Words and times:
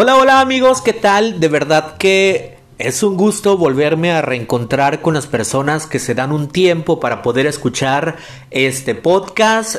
Hola, 0.00 0.14
hola 0.14 0.40
amigos, 0.40 0.80
¿qué 0.80 0.92
tal? 0.92 1.40
De 1.40 1.48
verdad 1.48 1.96
que 1.96 2.56
es 2.78 3.02
un 3.02 3.16
gusto 3.16 3.58
volverme 3.58 4.12
a 4.12 4.22
reencontrar 4.22 5.02
con 5.02 5.14
las 5.14 5.26
personas 5.26 5.88
que 5.88 5.98
se 5.98 6.14
dan 6.14 6.30
un 6.30 6.46
tiempo 6.46 7.00
para 7.00 7.20
poder 7.20 7.46
escuchar 7.46 8.14
este 8.52 8.94
podcast. 8.94 9.78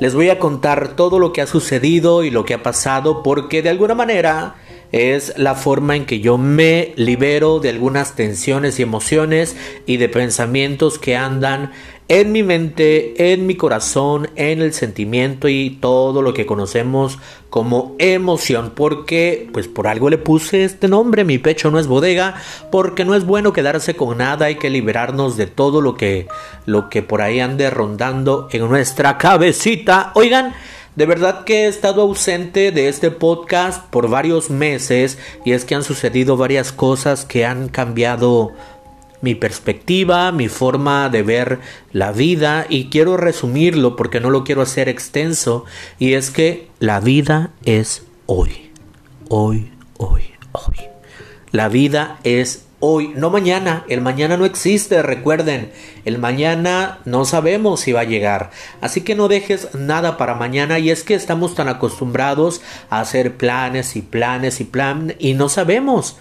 Les 0.00 0.14
voy 0.14 0.28
a 0.28 0.38
contar 0.38 0.96
todo 0.96 1.18
lo 1.18 1.32
que 1.32 1.40
ha 1.40 1.46
sucedido 1.46 2.24
y 2.24 2.30
lo 2.30 2.44
que 2.44 2.52
ha 2.52 2.62
pasado 2.62 3.22
porque 3.22 3.62
de 3.62 3.70
alguna 3.70 3.94
manera 3.94 4.56
es 4.92 5.32
la 5.38 5.54
forma 5.54 5.96
en 5.96 6.04
que 6.04 6.20
yo 6.20 6.36
me 6.36 6.92
libero 6.96 7.58
de 7.58 7.70
algunas 7.70 8.16
tensiones 8.16 8.78
y 8.78 8.82
emociones 8.82 9.56
y 9.86 9.96
de 9.96 10.10
pensamientos 10.10 10.98
que 10.98 11.16
andan 11.16 11.72
en 12.08 12.32
mi 12.32 12.42
mente, 12.42 13.32
en 13.32 13.46
mi 13.46 13.54
corazón, 13.56 14.28
en 14.36 14.60
el 14.60 14.72
sentimiento 14.74 15.48
y 15.48 15.78
todo 15.80 16.20
lo 16.20 16.34
que 16.34 16.46
conocemos 16.46 17.18
como 17.48 17.94
emoción, 17.98 18.72
porque 18.74 19.48
pues 19.52 19.68
por 19.68 19.86
algo 19.86 20.10
le 20.10 20.18
puse 20.18 20.64
este 20.64 20.88
nombre, 20.88 21.24
mi 21.24 21.38
pecho 21.38 21.70
no 21.70 21.78
es 21.78 21.86
bodega, 21.86 22.34
porque 22.70 23.04
no 23.04 23.14
es 23.14 23.24
bueno 23.24 23.52
quedarse 23.52 23.94
con 23.94 24.18
nada, 24.18 24.46
hay 24.46 24.56
que 24.56 24.70
liberarnos 24.70 25.36
de 25.36 25.46
todo 25.46 25.80
lo 25.80 25.96
que 25.96 26.26
lo 26.66 26.90
que 26.90 27.02
por 27.02 27.22
ahí 27.22 27.40
ande 27.40 27.70
rondando 27.70 28.48
en 28.50 28.68
nuestra 28.68 29.16
cabecita. 29.18 30.10
Oigan, 30.14 30.54
de 30.96 31.06
verdad 31.06 31.42
que 31.42 31.64
he 31.64 31.66
estado 31.66 32.02
ausente 32.02 32.70
de 32.70 32.88
este 32.88 33.10
podcast 33.10 33.84
por 33.90 34.08
varios 34.08 34.48
meses 34.48 35.18
y 35.44 35.50
es 35.50 35.64
que 35.64 35.74
han 35.74 35.82
sucedido 35.82 36.36
varias 36.36 36.70
cosas 36.70 37.24
que 37.24 37.44
han 37.44 37.68
cambiado 37.68 38.52
mi 39.24 39.34
perspectiva, 39.34 40.30
mi 40.30 40.48
forma 40.48 41.08
de 41.08 41.22
ver 41.22 41.58
la 41.92 42.12
vida 42.12 42.66
y 42.68 42.90
quiero 42.90 43.16
resumirlo 43.16 43.96
porque 43.96 44.20
no 44.20 44.30
lo 44.30 44.44
quiero 44.44 44.62
hacer 44.62 44.88
extenso 44.88 45.64
y 45.98 46.12
es 46.12 46.30
que 46.30 46.68
la 46.78 47.00
vida 47.00 47.50
es 47.64 48.04
hoy, 48.26 48.70
hoy, 49.28 49.72
hoy, 49.96 50.22
hoy. 50.52 50.76
La 51.50 51.68
vida 51.68 52.18
es 52.24 52.66
hoy, 52.80 53.12
no 53.16 53.30
mañana. 53.30 53.84
El 53.88 54.02
mañana 54.02 54.36
no 54.36 54.44
existe, 54.44 55.02
recuerden. 55.02 55.72
El 56.04 56.18
mañana 56.18 56.98
no 57.06 57.24
sabemos 57.24 57.80
si 57.80 57.92
va 57.92 58.00
a 58.00 58.04
llegar. 58.04 58.50
Así 58.82 59.00
que 59.00 59.14
no 59.14 59.28
dejes 59.28 59.74
nada 59.74 60.18
para 60.18 60.34
mañana. 60.34 60.78
Y 60.78 60.90
es 60.90 61.02
que 61.02 61.14
estamos 61.14 61.54
tan 61.54 61.68
acostumbrados 61.68 62.60
a 62.90 63.00
hacer 63.00 63.36
planes 63.36 63.96
y 63.96 64.02
planes 64.02 64.60
y 64.60 64.64
planes 64.64 65.16
y 65.18 65.32
no 65.32 65.48
sabemos 65.48 66.16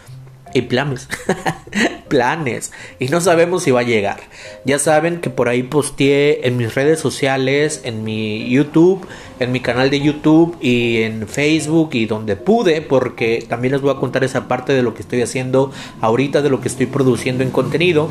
y 0.54 0.62
planes. 0.62 1.10
planes. 2.14 2.72
Y 3.00 3.08
no 3.08 3.22
sabemos 3.22 3.64
si 3.64 3.72
va 3.72 3.80
a 3.80 3.84
llegar. 3.84 4.20
Ya 4.66 4.78
saben 4.78 5.20
que 5.20 5.32
por 5.32 5.50
ahí 5.50 5.64
posteé 5.64 6.48
en 6.48 6.58
mis 6.58 6.76
redes 6.76 7.00
sociales, 7.00 7.82
en 7.86 8.04
mi 8.04 8.48
YouTube, 8.48 9.08
en 9.40 9.52
mi 9.52 9.62
canal 9.62 9.90
de 9.90 10.00
YouTube 10.00 10.56
y 10.62 11.02
en 11.02 11.28
Facebook 11.28 11.90
y 11.94 12.06
donde 12.06 12.36
pude, 12.36 12.84
porque 12.84 13.44
también 13.50 13.72
les 13.72 13.82
voy 13.82 13.90
a 13.90 13.96
contar 14.00 14.24
esa 14.24 14.48
parte 14.48 14.74
de 14.74 14.84
lo 14.84 14.94
que 14.94 15.02
estoy 15.02 15.24
haciendo 15.24 15.72
ahorita, 16.02 16.44
de 16.44 16.52
lo 16.52 16.62
que 16.62 16.68
estoy 16.68 16.86
produciendo 16.86 17.42
en 17.44 17.50
contenido. 17.50 18.08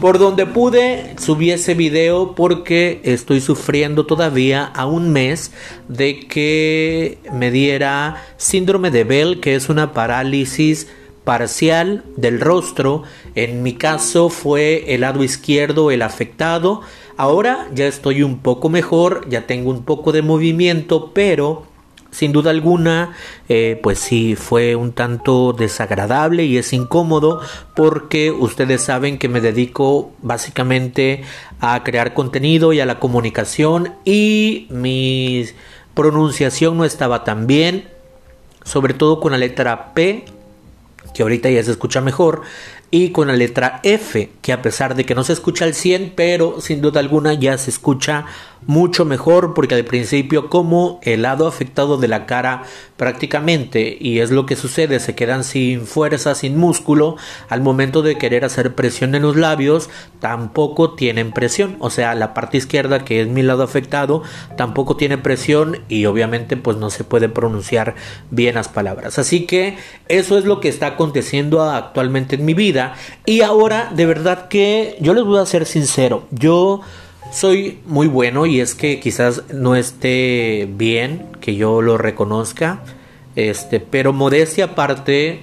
Por 0.00 0.18
donde 0.18 0.46
pude, 0.46 1.14
subí 1.18 1.50
ese 1.50 1.74
video 1.74 2.34
porque 2.34 3.02
estoy 3.04 3.42
sufriendo 3.42 4.06
todavía 4.06 4.64
a 4.64 4.86
un 4.86 5.12
mes 5.12 5.52
de 5.88 6.20
que 6.20 7.18
me 7.34 7.50
diera 7.50 8.24
síndrome 8.38 8.90
de 8.90 9.04
Bell, 9.04 9.40
que 9.40 9.56
es 9.56 9.68
una 9.68 9.92
parálisis 9.92 10.88
parcial 11.24 12.04
del 12.16 12.40
rostro. 12.40 13.02
En 13.34 13.62
mi 13.62 13.74
caso 13.74 14.28
fue 14.28 14.94
el 14.94 15.02
lado 15.02 15.22
izquierdo 15.22 15.90
el 15.90 16.02
afectado. 16.02 16.82
Ahora 17.16 17.68
ya 17.74 17.86
estoy 17.86 18.22
un 18.22 18.38
poco 18.38 18.68
mejor, 18.68 19.28
ya 19.28 19.46
tengo 19.46 19.70
un 19.70 19.84
poco 19.84 20.12
de 20.12 20.22
movimiento, 20.22 21.12
pero 21.14 21.66
sin 22.12 22.32
duda 22.32 22.50
alguna, 22.50 23.14
eh, 23.48 23.80
pues 23.82 23.98
sí, 23.98 24.36
fue 24.36 24.76
un 24.76 24.92
tanto 24.92 25.54
desagradable 25.54 26.44
y 26.44 26.58
es 26.58 26.72
incómodo 26.74 27.40
porque 27.74 28.30
ustedes 28.30 28.82
saben 28.82 29.18
que 29.18 29.30
me 29.30 29.40
dedico 29.40 30.12
básicamente 30.20 31.22
a 31.58 31.82
crear 31.82 32.12
contenido 32.12 32.74
y 32.74 32.80
a 32.80 32.86
la 32.86 33.00
comunicación 33.00 33.94
y 34.04 34.66
mi 34.68 35.46
pronunciación 35.94 36.76
no 36.76 36.84
estaba 36.84 37.24
tan 37.24 37.46
bien, 37.46 37.88
sobre 38.62 38.92
todo 38.92 39.18
con 39.18 39.32
la 39.32 39.38
letra 39.38 39.94
P 39.94 40.26
que 41.14 41.22
ahorita 41.22 41.50
ya 41.50 41.62
se 41.62 41.70
escucha 41.70 42.00
mejor, 42.00 42.42
y 42.90 43.10
con 43.10 43.28
la 43.28 43.34
letra 43.34 43.80
F, 43.84 44.30
que 44.42 44.52
a 44.52 44.60
pesar 44.60 44.94
de 44.94 45.06
que 45.06 45.14
no 45.14 45.24
se 45.24 45.32
escucha 45.32 45.64
al 45.64 45.74
100, 45.74 46.12
pero 46.14 46.60
sin 46.60 46.82
duda 46.82 47.00
alguna 47.00 47.32
ya 47.34 47.56
se 47.56 47.70
escucha 47.70 48.26
mucho 48.66 49.04
mejor 49.04 49.54
porque 49.54 49.74
al 49.74 49.84
principio 49.84 50.48
como 50.48 51.00
el 51.02 51.22
lado 51.22 51.46
afectado 51.46 51.96
de 51.96 52.08
la 52.08 52.26
cara 52.26 52.62
prácticamente 52.96 53.96
y 53.98 54.20
es 54.20 54.30
lo 54.30 54.46
que 54.46 54.56
sucede 54.56 55.00
se 55.00 55.14
quedan 55.14 55.44
sin 55.44 55.86
fuerza 55.86 56.34
sin 56.34 56.56
músculo 56.56 57.16
al 57.48 57.60
momento 57.60 58.02
de 58.02 58.16
querer 58.18 58.44
hacer 58.44 58.74
presión 58.74 59.14
en 59.14 59.22
los 59.22 59.36
labios 59.36 59.90
tampoco 60.20 60.94
tienen 60.94 61.32
presión. 61.32 61.76
O 61.80 61.90
sea 61.90 62.14
la 62.14 62.34
parte 62.34 62.58
izquierda 62.58 63.04
que 63.04 63.20
es 63.20 63.28
mi 63.28 63.42
lado 63.42 63.62
afectado 63.62 64.22
tampoco 64.56 64.96
tiene 64.96 65.18
presión 65.18 65.80
y 65.88 66.06
obviamente 66.06 66.56
pues 66.56 66.76
no 66.76 66.90
se 66.90 67.04
puede 67.04 67.28
pronunciar 67.28 67.94
bien 68.30 68.54
las 68.54 68.68
palabras. 68.68 69.18
Así 69.18 69.46
que 69.46 69.76
eso 70.08 70.38
es 70.38 70.44
lo 70.44 70.60
que 70.60 70.68
está 70.68 70.86
aconteciendo 70.86 71.62
actualmente 71.62 72.36
en 72.36 72.44
mi 72.44 72.54
vida. 72.54 72.94
Y 73.26 73.42
ahora 73.42 73.90
de 73.94 74.06
verdad 74.06 74.48
que 74.48 74.96
yo 75.00 75.14
les 75.14 75.24
voy 75.24 75.40
a 75.40 75.46
ser 75.46 75.66
sincero 75.66 76.26
yo 76.30 76.80
soy 77.32 77.80
muy 77.86 78.06
bueno 78.06 78.46
y 78.46 78.60
es 78.60 78.74
que 78.74 79.00
quizás 79.00 79.42
no 79.52 79.74
esté 79.74 80.68
bien 80.70 81.26
que 81.40 81.56
yo 81.56 81.80
lo 81.80 81.96
reconozca, 81.98 82.80
este, 83.34 83.80
pero 83.80 84.12
modestia 84.12 84.66
aparte, 84.66 85.40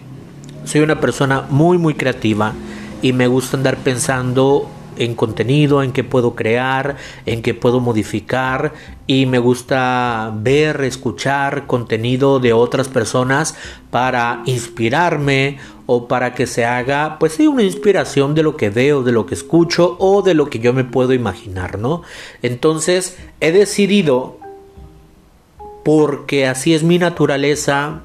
soy 0.66 0.82
una 0.82 1.02
persona 1.02 1.46
muy 1.50 1.78
muy 1.78 1.96
creativa 1.96 2.54
y 3.02 3.12
me 3.14 3.28
gusta 3.28 3.58
andar 3.58 3.78
pensando 3.78 4.70
en 5.00 5.16
contenido, 5.16 5.82
en 5.82 5.92
qué 5.92 6.04
puedo 6.04 6.36
crear, 6.36 6.98
en 7.26 7.42
qué 7.42 7.56
puedo 7.56 7.80
modificar 7.80 8.74
y 9.08 9.26
me 9.26 9.40
gusta 9.40 10.32
ver, 10.36 10.82
escuchar 10.82 11.66
contenido 11.66 12.40
de 12.40 12.54
otras 12.54 12.90
personas 12.90 13.56
para 13.90 14.44
inspirarme 14.46 15.58
o 15.88 16.08
para 16.08 16.36
que 16.36 16.46
se 16.46 16.66
haga 16.66 17.18
pues 17.18 17.34
sí 17.34 17.48
una 17.48 17.64
inspiración 17.64 18.36
de 18.36 18.44
lo 18.44 18.56
que 18.56 18.70
veo, 18.70 19.02
de 19.02 19.12
lo 19.12 19.26
que 19.26 19.34
escucho 19.34 19.96
o 20.00 20.22
de 20.22 20.36
lo 20.36 20.50
que 20.50 20.60
yo 20.60 20.74
me 20.74 20.84
puedo 20.84 21.14
imaginar, 21.14 21.80
¿no? 21.80 22.04
Entonces 22.44 23.18
he 23.40 23.52
decidido 23.52 24.38
porque 25.84 26.46
así 26.46 26.76
es 26.76 26.84
mi 26.84 27.00
naturaleza 27.00 28.02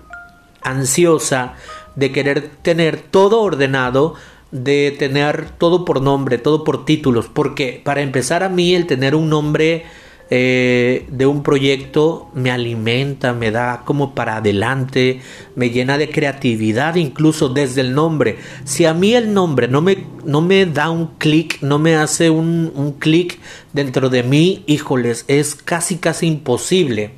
ansiosa 0.63 1.55
de 1.97 2.13
querer 2.13 2.51
tener 2.63 3.01
todo 3.01 3.43
ordenado, 3.43 4.15
de 4.55 4.95
tener 4.97 5.51
todo 5.51 5.85
por 5.85 6.01
nombre, 6.01 6.39
todo 6.39 6.63
por 6.63 6.85
títulos, 6.85 7.27
porque 7.27 7.83
para 7.85 8.03
empezar 8.03 8.45
a 8.45 8.49
mí 8.49 8.73
el 8.73 8.87
tener 8.87 9.17
un 9.17 9.29
nombre 9.29 9.85
eh, 10.31 11.07
de 11.11 11.27
un 11.27 11.43
proyecto 11.43 12.31
me 12.35 12.53
alimenta, 12.53 13.33
me 13.33 13.51
da 13.51 13.83
como 13.85 14.15
para 14.15 14.37
adelante, 14.37 15.21
me 15.57 15.71
llena 15.71 15.99
de 15.99 16.09
creatividad 16.09 16.95
incluso 16.95 17.49
desde 17.49 17.81
el 17.81 17.95
nombre. 17.95 18.39
Si 18.63 18.85
a 18.85 18.95
mí 18.95 19.15
el 19.15 19.35
nombre 19.35 19.67
no 19.67 19.83
me, 19.83 20.07
no 20.25 20.41
me 20.41 20.67
da 20.67 20.89
un 20.89 21.09
clic, 21.19 21.61
no 21.61 21.81
me 21.81 21.97
hace 21.97 22.31
un, 22.31 22.73
un 22.77 22.93
clic 22.93 23.41
dentro 23.73 24.09
de 24.09 24.23
mí, 24.23 24.63
híjoles, 24.67 25.25
es 25.27 25.57
casi 25.57 25.97
casi 25.97 26.29
imposible. 26.29 27.11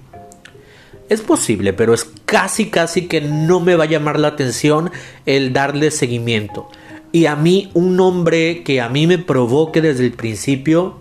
Es 1.10 1.20
posible, 1.20 1.74
pero 1.74 1.92
es 1.92 2.10
casi 2.24 2.70
casi 2.70 3.08
que 3.08 3.20
no 3.20 3.60
me 3.60 3.76
va 3.76 3.84
a 3.84 3.88
llamar 3.88 4.18
la 4.18 4.28
atención 4.28 4.91
el 5.26 5.53
darle 5.53 5.91
seguimiento 5.91 6.68
y 7.16 7.25
a 7.25 7.34
mí 7.34 7.71
un 7.72 7.97
nombre 7.97 8.62
que 8.62 8.82
a 8.82 8.91
mí 8.91 9.06
me 9.06 9.16
provoque 9.16 9.81
desde 9.81 10.04
el 10.04 10.12
principio, 10.12 10.97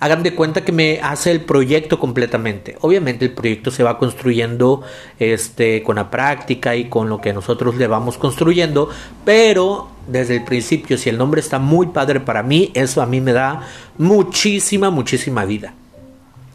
hagan 0.00 0.24
de 0.24 0.34
cuenta 0.34 0.64
que 0.64 0.72
me 0.72 0.98
hace 1.00 1.30
el 1.30 1.42
proyecto 1.42 2.00
completamente. 2.00 2.76
Obviamente 2.80 3.24
el 3.26 3.30
proyecto 3.30 3.70
se 3.70 3.84
va 3.84 3.96
construyendo 3.96 4.82
este, 5.20 5.84
con 5.84 5.94
la 5.94 6.10
práctica 6.10 6.74
y 6.74 6.86
con 6.86 7.08
lo 7.08 7.20
que 7.20 7.32
nosotros 7.32 7.76
le 7.76 7.86
vamos 7.86 8.18
construyendo, 8.18 8.88
pero 9.24 9.88
desde 10.08 10.34
el 10.34 10.42
principio 10.42 10.98
si 10.98 11.10
el 11.10 11.16
nombre 11.16 11.40
está 11.40 11.60
muy 11.60 11.86
padre 11.86 12.18
para 12.18 12.42
mí, 12.42 12.72
eso 12.74 13.00
a 13.00 13.06
mí 13.06 13.20
me 13.20 13.32
da 13.32 13.68
muchísima, 13.96 14.90
muchísima 14.90 15.44
vida. 15.44 15.74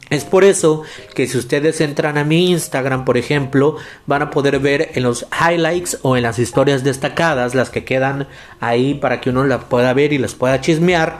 Es 0.10 0.26
por 0.26 0.44
eso 0.44 0.84
que 1.14 1.28
si 1.28 1.38
ustedes 1.38 1.82
entran 1.82 2.18
a 2.18 2.24
mi 2.24 2.50
Instagram, 2.50 3.06
por 3.06 3.18
ejemplo, 3.18 3.78
van 4.08 4.24
a 4.24 4.30
poder 4.32 4.60
ver 4.60 4.92
en 4.96 5.04
los 5.04 5.26
highlights 5.32 6.00
o 6.02 6.18
en 6.18 6.24
las 6.24 6.40
historias 6.40 6.84
destacadas, 6.84 7.54
las 7.54 7.70
que 7.70 7.86
quedan 7.86 8.28
ahí 8.60 8.96
para 8.96 9.22
que 9.22 9.30
uno 9.30 9.44
las 9.44 9.66
pueda 9.66 9.94
ver 9.94 10.12
y 10.12 10.18
las 10.18 10.34
pueda 10.34 10.62
chismear, 10.62 11.20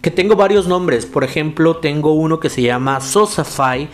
que 0.00 0.10
tengo 0.10 0.34
varios 0.34 0.66
nombres. 0.66 1.04
Por 1.04 1.24
ejemplo, 1.24 1.76
tengo 1.76 2.14
uno 2.14 2.40
que 2.40 2.48
se 2.48 2.62
llama 2.62 3.00
Sosafy, 3.00 3.88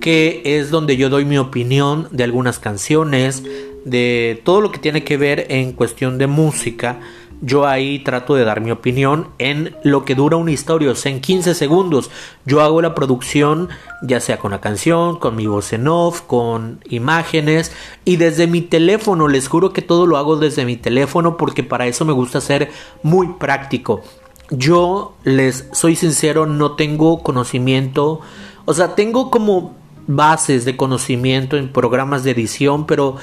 que 0.00 0.42
es 0.44 0.70
donde 0.70 0.96
yo 0.96 1.08
doy 1.08 1.24
mi 1.24 1.38
opinión 1.38 2.08
de 2.10 2.24
algunas 2.24 2.58
canciones, 2.58 3.44
de 3.84 4.40
todo 4.44 4.60
lo 4.60 4.72
que 4.72 4.78
tiene 4.78 5.04
que 5.04 5.16
ver 5.16 5.46
en 5.50 5.72
cuestión 5.72 6.18
de 6.18 6.26
música 6.26 7.00
yo 7.40 7.66
ahí 7.66 8.00
trato 8.00 8.34
de 8.34 8.44
dar 8.44 8.60
mi 8.60 8.70
opinión 8.70 9.28
en 9.38 9.76
lo 9.84 10.04
que 10.04 10.14
dura 10.14 10.36
una 10.36 10.50
historia, 10.50 10.90
o 10.90 10.94
sea, 10.94 11.12
en 11.12 11.20
15 11.20 11.54
segundos. 11.54 12.10
Yo 12.44 12.60
hago 12.60 12.82
la 12.82 12.94
producción, 12.94 13.68
ya 14.02 14.20
sea 14.20 14.38
con 14.38 14.50
la 14.50 14.60
canción, 14.60 15.18
con 15.18 15.36
mi 15.36 15.46
voz 15.46 15.72
en 15.72 15.88
off, 15.88 16.22
con 16.22 16.80
imágenes, 16.88 17.72
y 18.04 18.16
desde 18.16 18.46
mi 18.46 18.62
teléfono, 18.62 19.28
les 19.28 19.48
juro 19.48 19.72
que 19.72 19.82
todo 19.82 20.06
lo 20.06 20.16
hago 20.16 20.36
desde 20.36 20.64
mi 20.64 20.76
teléfono 20.76 21.36
porque 21.36 21.62
para 21.62 21.86
eso 21.86 22.04
me 22.04 22.12
gusta 22.12 22.40
ser 22.40 22.70
muy 23.02 23.28
práctico. 23.34 24.02
Yo 24.50 25.14
les 25.24 25.68
soy 25.72 25.94
sincero, 25.94 26.46
no 26.46 26.72
tengo 26.72 27.22
conocimiento, 27.22 28.20
o 28.64 28.74
sea, 28.74 28.94
tengo 28.94 29.30
como 29.30 29.76
bases 30.08 30.64
de 30.64 30.76
conocimiento 30.76 31.56
en 31.58 31.70
programas 31.70 32.24
de 32.24 32.30
edición, 32.30 32.86
pero 32.86 33.16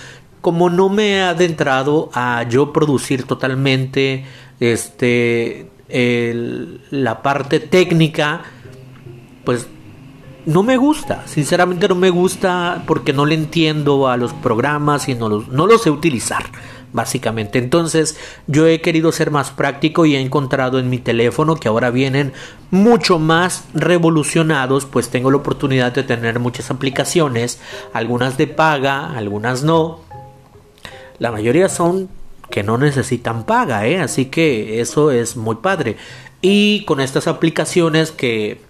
como 0.46 0.70
no 0.70 0.90
me 0.90 1.14
he 1.14 1.22
adentrado 1.24 2.12
a 2.14 2.44
yo 2.48 2.72
producir 2.72 3.24
totalmente 3.24 4.26
este 4.60 5.72
la 6.92 7.24
parte 7.24 7.60
técnica, 7.60 8.44
pues 9.44 9.68
no 10.46 10.62
me 10.62 10.78
gusta, 10.78 11.24
sinceramente 11.26 11.88
no 11.88 11.96
me 11.96 12.12
gusta 12.12 12.84
porque 12.86 13.12
no 13.12 13.26
le 13.26 13.34
entiendo 13.34 14.08
a 14.08 14.18
los 14.18 14.34
programas 14.34 15.10
y 15.10 15.16
no 15.16 15.30
los, 15.30 15.48
no 15.48 15.66
los 15.66 15.82
sé 15.82 15.90
utilizar, 15.90 16.44
básicamente. 16.94 17.58
Entonces 17.58 18.16
yo 18.46 18.68
he 18.68 18.82
querido 18.82 19.12
ser 19.12 19.32
más 19.32 19.50
práctico 19.50 20.06
y 20.06 20.16
he 20.16 20.20
encontrado 20.20 20.78
en 20.78 20.92
mi 20.92 21.00
teléfono 21.00 21.56
que 21.56 21.70
ahora 21.70 21.90
vienen 21.90 22.34
mucho 22.70 23.18
más 23.18 23.66
revolucionados, 23.74 24.86
pues 24.86 25.10
tengo 25.10 25.32
la 25.32 25.38
oportunidad 25.38 25.92
de 25.92 26.04
tener 26.04 26.38
muchas 26.38 26.70
aplicaciones, 26.70 27.60
algunas 27.94 28.38
de 28.38 28.46
paga, 28.46 29.18
algunas 29.18 29.64
no, 29.64 30.05
la 31.20 31.32
mayoría 31.32 31.70
son 31.70 32.10
que 32.50 32.64
no 32.64 32.78
necesitan 32.78 33.46
paga, 33.46 33.88
¿eh? 33.88 34.00
así 34.00 34.26
que 34.26 34.82
eso 34.82 35.12
es 35.12 35.36
muy 35.36 35.56
padre. 35.56 35.98
Y 36.42 36.86
con 36.86 37.00
estas 37.00 37.28
aplicaciones 37.28 38.12
que 38.12 38.62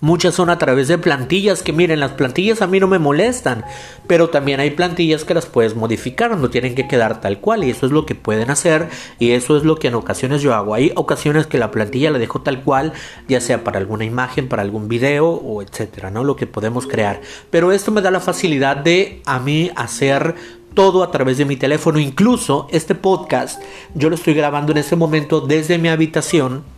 muchas 0.00 0.34
son 0.34 0.50
a 0.50 0.58
través 0.58 0.88
de 0.88 0.98
plantillas, 0.98 1.62
que 1.62 1.72
miren, 1.72 2.00
las 2.00 2.12
plantillas 2.12 2.62
a 2.62 2.66
mí 2.66 2.80
no 2.80 2.86
me 2.86 2.98
molestan, 2.98 3.64
pero 4.06 4.28
también 4.30 4.60
hay 4.60 4.70
plantillas 4.70 5.24
que 5.24 5.34
las 5.34 5.46
puedes 5.46 5.74
modificar, 5.74 6.36
no 6.36 6.50
tienen 6.50 6.74
que 6.74 6.88
quedar 6.88 7.20
tal 7.20 7.40
cual 7.40 7.64
y 7.64 7.70
eso 7.70 7.86
es 7.86 7.92
lo 7.92 8.06
que 8.06 8.14
pueden 8.14 8.50
hacer 8.50 8.88
y 9.18 9.32
eso 9.32 9.56
es 9.56 9.64
lo 9.64 9.76
que 9.76 9.88
en 9.88 9.94
ocasiones 9.94 10.42
yo 10.42 10.54
hago. 10.54 10.74
Hay 10.74 10.92
ocasiones 10.94 11.46
que 11.46 11.58
la 11.58 11.70
plantilla 11.70 12.10
la 12.10 12.18
dejo 12.18 12.42
tal 12.42 12.62
cual, 12.62 12.92
ya 13.28 13.40
sea 13.40 13.64
para 13.64 13.78
alguna 13.78 14.04
imagen, 14.04 14.48
para 14.48 14.62
algún 14.62 14.88
video 14.88 15.28
o 15.28 15.62
etcétera, 15.62 16.10
¿no? 16.10 16.24
Lo 16.24 16.36
que 16.36 16.46
podemos 16.46 16.86
crear. 16.86 17.20
Pero 17.50 17.72
esto 17.72 17.90
me 17.90 18.02
da 18.02 18.10
la 18.10 18.20
facilidad 18.20 18.76
de 18.76 19.22
a 19.26 19.38
mí 19.38 19.70
hacer 19.76 20.34
todo 20.74 21.02
a 21.02 21.10
través 21.10 21.38
de 21.38 21.46
mi 21.46 21.56
teléfono. 21.56 21.98
Incluso 21.98 22.68
este 22.70 22.94
podcast 22.94 23.60
yo 23.94 24.10
lo 24.10 24.14
estoy 24.14 24.34
grabando 24.34 24.72
en 24.72 24.78
este 24.78 24.94
momento 24.94 25.40
desde 25.40 25.78
mi 25.78 25.88
habitación 25.88 26.75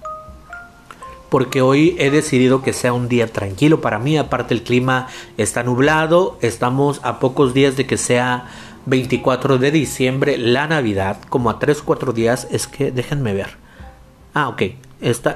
porque 1.29 1.63
hoy 1.63 1.97
he 1.99 2.11
decidido 2.11 2.63
que 2.63 2.73
sea 2.73 2.93
un 2.93 3.09
día 3.09 3.27
tranquilo 3.27 3.81
para 3.81 3.99
mí. 3.99 4.17
Aparte 4.17 4.55
el 4.55 4.63
clima 4.63 5.09
está 5.37 5.63
nublado, 5.63 6.39
estamos 6.41 7.01
a 7.03 7.19
pocos 7.21 7.55
días 7.55 7.77
de 7.77 7.87
que 7.87 7.97
sea 7.97 8.47
24 8.87 9.59
de 9.59 9.71
diciembre, 9.71 10.39
la 10.39 10.67
Navidad, 10.67 11.19
como 11.29 11.51
a 11.51 11.59
3 11.59 11.83
4 11.83 12.13
días, 12.13 12.49
es 12.51 12.67
que 12.67 12.91
déjenme 12.91 13.35
ver. 13.35 13.57
Ah, 14.35 14.49
ok. 14.49 14.63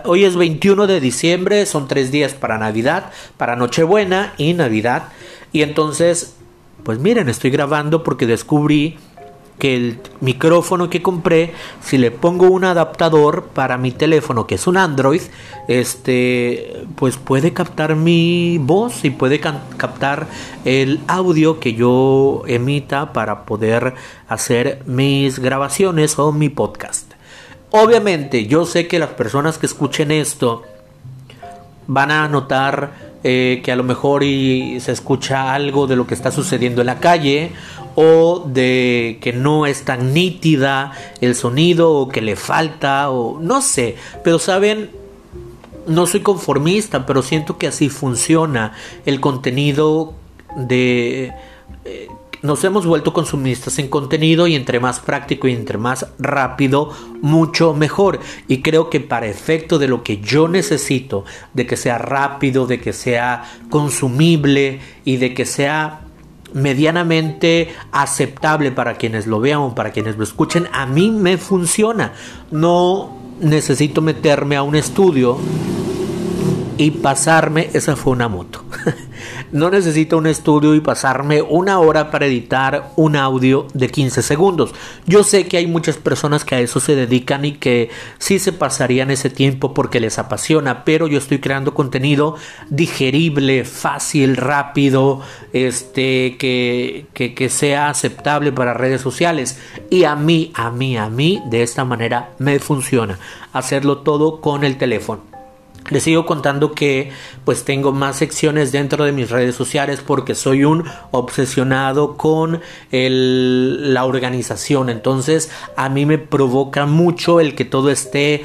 hoy 0.04 0.24
es 0.24 0.36
21 0.36 0.86
de 0.86 1.00
diciembre, 1.00 1.66
son 1.66 1.88
3 1.88 2.10
días 2.10 2.34
para 2.34 2.58
Navidad, 2.58 3.10
para 3.36 3.56
Nochebuena 3.56 4.34
y 4.38 4.54
Navidad. 4.54 5.08
Y 5.52 5.62
entonces 5.62 6.36
pues 6.82 6.98
miren, 6.98 7.28
estoy 7.28 7.50
grabando 7.50 8.02
porque 8.02 8.26
descubrí 8.26 8.98
que 9.62 9.76
el 9.76 10.00
micrófono 10.20 10.90
que 10.90 11.02
compré, 11.02 11.52
si 11.80 11.96
le 11.96 12.10
pongo 12.10 12.48
un 12.48 12.64
adaptador 12.64 13.44
para 13.54 13.78
mi 13.78 13.92
teléfono, 13.92 14.44
que 14.44 14.56
es 14.56 14.66
un 14.66 14.76
Android, 14.76 15.22
este, 15.68 16.82
pues 16.96 17.16
puede 17.16 17.52
captar 17.52 17.94
mi 17.94 18.58
voz 18.58 19.04
y 19.04 19.10
puede 19.10 19.38
captar 19.38 20.26
el 20.64 20.98
audio 21.06 21.60
que 21.60 21.74
yo 21.74 22.42
emita 22.48 23.12
para 23.12 23.44
poder 23.44 23.94
hacer 24.26 24.82
mis 24.84 25.38
grabaciones 25.38 26.18
o 26.18 26.32
mi 26.32 26.48
podcast. 26.48 27.12
Obviamente, 27.70 28.46
yo 28.46 28.66
sé 28.66 28.88
que 28.88 28.98
las 28.98 29.10
personas 29.10 29.58
que 29.58 29.66
escuchen 29.66 30.10
esto 30.10 30.64
van 31.86 32.10
a 32.10 32.26
notar 32.26 33.12
eh, 33.22 33.60
que 33.62 33.70
a 33.70 33.76
lo 33.76 33.84
mejor 33.84 34.24
se 34.24 34.90
escucha 34.90 35.54
algo 35.54 35.86
de 35.86 35.94
lo 35.94 36.08
que 36.08 36.14
está 36.14 36.32
sucediendo 36.32 36.80
en 36.80 36.88
la 36.88 36.98
calle 36.98 37.52
o 37.94 38.44
de 38.46 39.18
que 39.20 39.32
no 39.32 39.66
es 39.66 39.84
tan 39.84 40.12
nítida 40.14 40.92
el 41.20 41.34
sonido 41.34 41.92
o 41.92 42.08
que 42.08 42.20
le 42.20 42.36
falta 42.36 43.10
o 43.10 43.38
no 43.40 43.62
sé, 43.62 43.96
pero 44.24 44.38
saben, 44.38 44.90
no 45.86 46.06
soy 46.06 46.20
conformista, 46.20 47.06
pero 47.06 47.22
siento 47.22 47.58
que 47.58 47.66
así 47.66 47.88
funciona 47.88 48.72
el 49.04 49.20
contenido 49.20 50.14
de 50.56 51.32
eh, 51.84 52.08
nos 52.42 52.64
hemos 52.64 52.86
vuelto 52.86 53.12
consumistas 53.12 53.78
en 53.78 53.88
contenido 53.88 54.48
y 54.48 54.56
entre 54.56 54.80
más 54.80 54.98
práctico 54.98 55.46
y 55.46 55.52
entre 55.52 55.78
más 55.78 56.08
rápido, 56.18 56.90
mucho 57.20 57.72
mejor. 57.72 58.18
Y 58.48 58.62
creo 58.62 58.90
que 58.90 58.98
para 58.98 59.28
efecto 59.28 59.78
de 59.78 59.86
lo 59.86 60.02
que 60.02 60.18
yo 60.18 60.48
necesito, 60.48 61.24
de 61.54 61.66
que 61.66 61.76
sea 61.76 61.98
rápido, 61.98 62.66
de 62.66 62.80
que 62.80 62.92
sea 62.92 63.44
consumible 63.70 64.80
y 65.04 65.18
de 65.18 65.34
que 65.34 65.46
sea 65.46 66.00
medianamente 66.54 67.68
aceptable 67.92 68.72
para 68.72 68.94
quienes 68.94 69.26
lo 69.26 69.40
vean 69.40 69.60
o 69.60 69.74
para 69.74 69.90
quienes 69.90 70.16
lo 70.16 70.24
escuchen, 70.24 70.68
a 70.72 70.86
mí 70.86 71.10
me 71.10 71.38
funciona. 71.38 72.12
No 72.50 73.16
necesito 73.40 74.00
meterme 74.00 74.56
a 74.56 74.62
un 74.62 74.76
estudio 74.76 75.38
y 76.82 76.90
pasarme, 76.90 77.70
esa 77.74 77.94
fue 77.94 78.12
una 78.12 78.28
moto. 78.28 78.64
no 79.52 79.70
necesito 79.70 80.18
un 80.18 80.26
estudio 80.26 80.74
y 80.74 80.80
pasarme 80.80 81.40
una 81.40 81.78
hora 81.78 82.10
para 82.10 82.26
editar 82.26 82.90
un 82.96 83.14
audio 83.14 83.68
de 83.72 83.88
15 83.88 84.22
segundos. 84.22 84.74
Yo 85.06 85.22
sé 85.22 85.46
que 85.46 85.58
hay 85.58 85.66
muchas 85.66 85.96
personas 85.96 86.44
que 86.44 86.56
a 86.56 86.60
eso 86.60 86.80
se 86.80 86.96
dedican 86.96 87.44
y 87.44 87.52
que 87.52 87.90
sí 88.18 88.38
se 88.38 88.52
pasarían 88.52 89.10
ese 89.10 89.30
tiempo 89.30 89.74
porque 89.74 90.00
les 90.00 90.18
apasiona, 90.18 90.84
pero 90.84 91.06
yo 91.06 91.18
estoy 91.18 91.38
creando 91.38 91.72
contenido 91.72 92.36
digerible, 92.68 93.64
fácil, 93.64 94.36
rápido, 94.36 95.20
este, 95.52 96.36
que, 96.36 97.06
que, 97.14 97.34
que 97.34 97.48
sea 97.48 97.90
aceptable 97.90 98.50
para 98.50 98.74
redes 98.74 99.00
sociales. 99.00 99.58
Y 99.88 100.04
a 100.04 100.16
mí, 100.16 100.50
a 100.54 100.70
mí, 100.70 100.96
a 100.96 101.08
mí, 101.08 101.40
de 101.46 101.62
esta 101.62 101.84
manera 101.84 102.30
me 102.38 102.58
funciona 102.58 103.18
hacerlo 103.52 103.98
todo 103.98 104.40
con 104.40 104.64
el 104.64 104.78
teléfono. 104.78 105.31
Les 105.92 106.02
sigo 106.02 106.24
contando 106.24 106.72
que 106.72 107.12
pues 107.44 107.64
tengo 107.64 107.92
más 107.92 108.16
secciones 108.16 108.72
dentro 108.72 109.04
de 109.04 109.12
mis 109.12 109.30
redes 109.30 109.54
sociales 109.54 110.00
porque 110.04 110.34
soy 110.34 110.64
un 110.64 110.84
obsesionado 111.10 112.16
con 112.16 112.62
la 112.90 114.04
organización. 114.06 114.88
Entonces 114.88 115.50
a 115.76 115.90
mí 115.90 116.06
me 116.06 116.16
provoca 116.16 116.86
mucho 116.86 117.40
el 117.40 117.54
que 117.54 117.66
todo 117.66 117.90
esté 117.90 118.42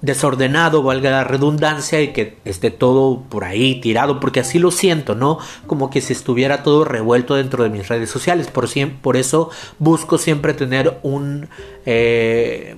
desordenado, 0.00 0.82
valga 0.82 1.10
la 1.10 1.24
redundancia, 1.24 2.02
y 2.02 2.12
que 2.12 2.36
esté 2.44 2.70
todo 2.70 3.22
por 3.22 3.44
ahí 3.44 3.80
tirado, 3.80 4.20
porque 4.20 4.40
así 4.40 4.58
lo 4.58 4.70
siento, 4.70 5.14
¿no? 5.14 5.38
Como 5.66 5.88
que 5.90 6.00
si 6.00 6.12
estuviera 6.12 6.62
todo 6.62 6.84
revuelto 6.84 7.36
dentro 7.36 7.62
de 7.62 7.70
mis 7.70 7.88
redes 7.88 8.10
sociales. 8.10 8.48
Por, 8.48 8.68
por 9.00 9.16
eso 9.16 9.50
busco 9.78 10.18
siempre 10.18 10.54
tener 10.54 10.98
un... 11.02 11.48
Eh, 11.86 12.76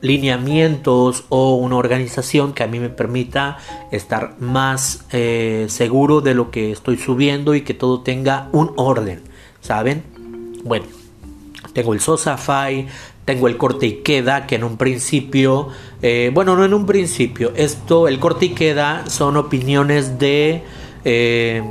lineamientos 0.00 1.24
o 1.28 1.56
una 1.56 1.76
organización 1.76 2.52
que 2.52 2.62
a 2.62 2.66
mí 2.66 2.78
me 2.78 2.88
permita 2.88 3.58
estar 3.90 4.36
más 4.40 5.04
eh, 5.12 5.66
seguro 5.68 6.20
de 6.20 6.34
lo 6.34 6.50
que 6.50 6.72
estoy 6.72 6.96
subiendo 6.96 7.54
y 7.54 7.62
que 7.62 7.74
todo 7.74 8.00
tenga 8.00 8.48
un 8.52 8.72
orden, 8.76 9.22
¿saben? 9.60 10.04
Bueno, 10.64 10.86
tengo 11.72 11.94
el 11.94 12.00
Sosafy, 12.00 12.86
tengo 13.24 13.48
el 13.48 13.56
corte 13.56 13.86
y 13.86 13.92
queda, 14.02 14.46
que 14.46 14.54
en 14.54 14.64
un 14.64 14.76
principio, 14.76 15.68
eh, 16.02 16.30
bueno, 16.32 16.56
no 16.56 16.64
en 16.64 16.74
un 16.74 16.86
principio, 16.86 17.52
esto, 17.56 18.08
el 18.08 18.18
corte 18.18 18.46
y 18.46 18.48
queda 18.50 19.04
son 19.08 19.36
opiniones 19.36 20.18
de... 20.18 20.62
Eh, 21.04 21.62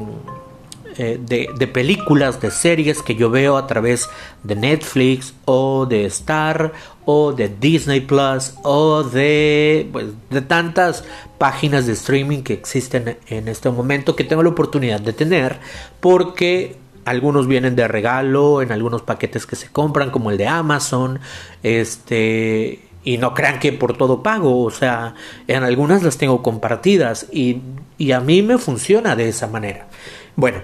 eh, 1.00 1.20
de, 1.22 1.68
películas, 1.68 2.42
de 2.42 2.50
series 2.50 3.04
que 3.04 3.14
yo 3.14 3.30
veo 3.30 3.58
a 3.58 3.68
través 3.68 4.10
de 4.42 4.56
Netflix 4.56 5.36
o 5.46 5.86
de 5.86 6.06
Star 6.06 6.74
o 7.10 7.32
de 7.32 7.48
Disney 7.48 8.02
Plus 8.02 8.56
o 8.64 9.02
de, 9.02 9.88
pues, 9.94 10.08
de 10.30 10.42
tantas 10.42 11.06
páginas 11.38 11.88
de 11.88 11.94
streaming 11.94 12.44
que 12.44 12.52
existen 12.52 13.18
en 13.28 13.48
este 13.48 13.70
momento 13.70 14.14
que 14.14 14.26
tengo 14.26 14.44
la 14.44 14.50
oportunidad 14.50 15.00
de 15.00 15.14
tener 15.14 15.58
porque 16.02 16.76
algunos 17.06 17.48
vienen 17.48 17.78
de 17.78 17.88
regalo 17.88 18.62
en 18.62 18.74
algunos 18.74 19.04
paquetes 19.04 19.46
que 19.46 19.56
se 19.56 19.70
compran 19.70 20.12
como 20.12 20.32
el 20.32 20.38
de 20.38 20.48
Amazon 20.48 21.22
este 21.64 22.82
y 23.06 23.18
no 23.18 23.34
crean 23.34 23.60
que 23.60 23.72
por 23.72 23.96
todo 23.96 24.22
pago, 24.22 24.64
o 24.64 24.70
sea, 24.70 25.16
en 25.48 25.64
algunas 25.64 26.04
las 26.04 26.18
tengo 26.18 26.44
compartidas 26.44 27.28
y, 27.32 27.62
y 27.98 28.12
a 28.12 28.20
mí 28.20 28.42
me 28.42 28.58
funciona 28.58 29.16
de 29.16 29.30
esa 29.30 29.48
manera. 29.48 29.88
Bueno, 30.36 30.60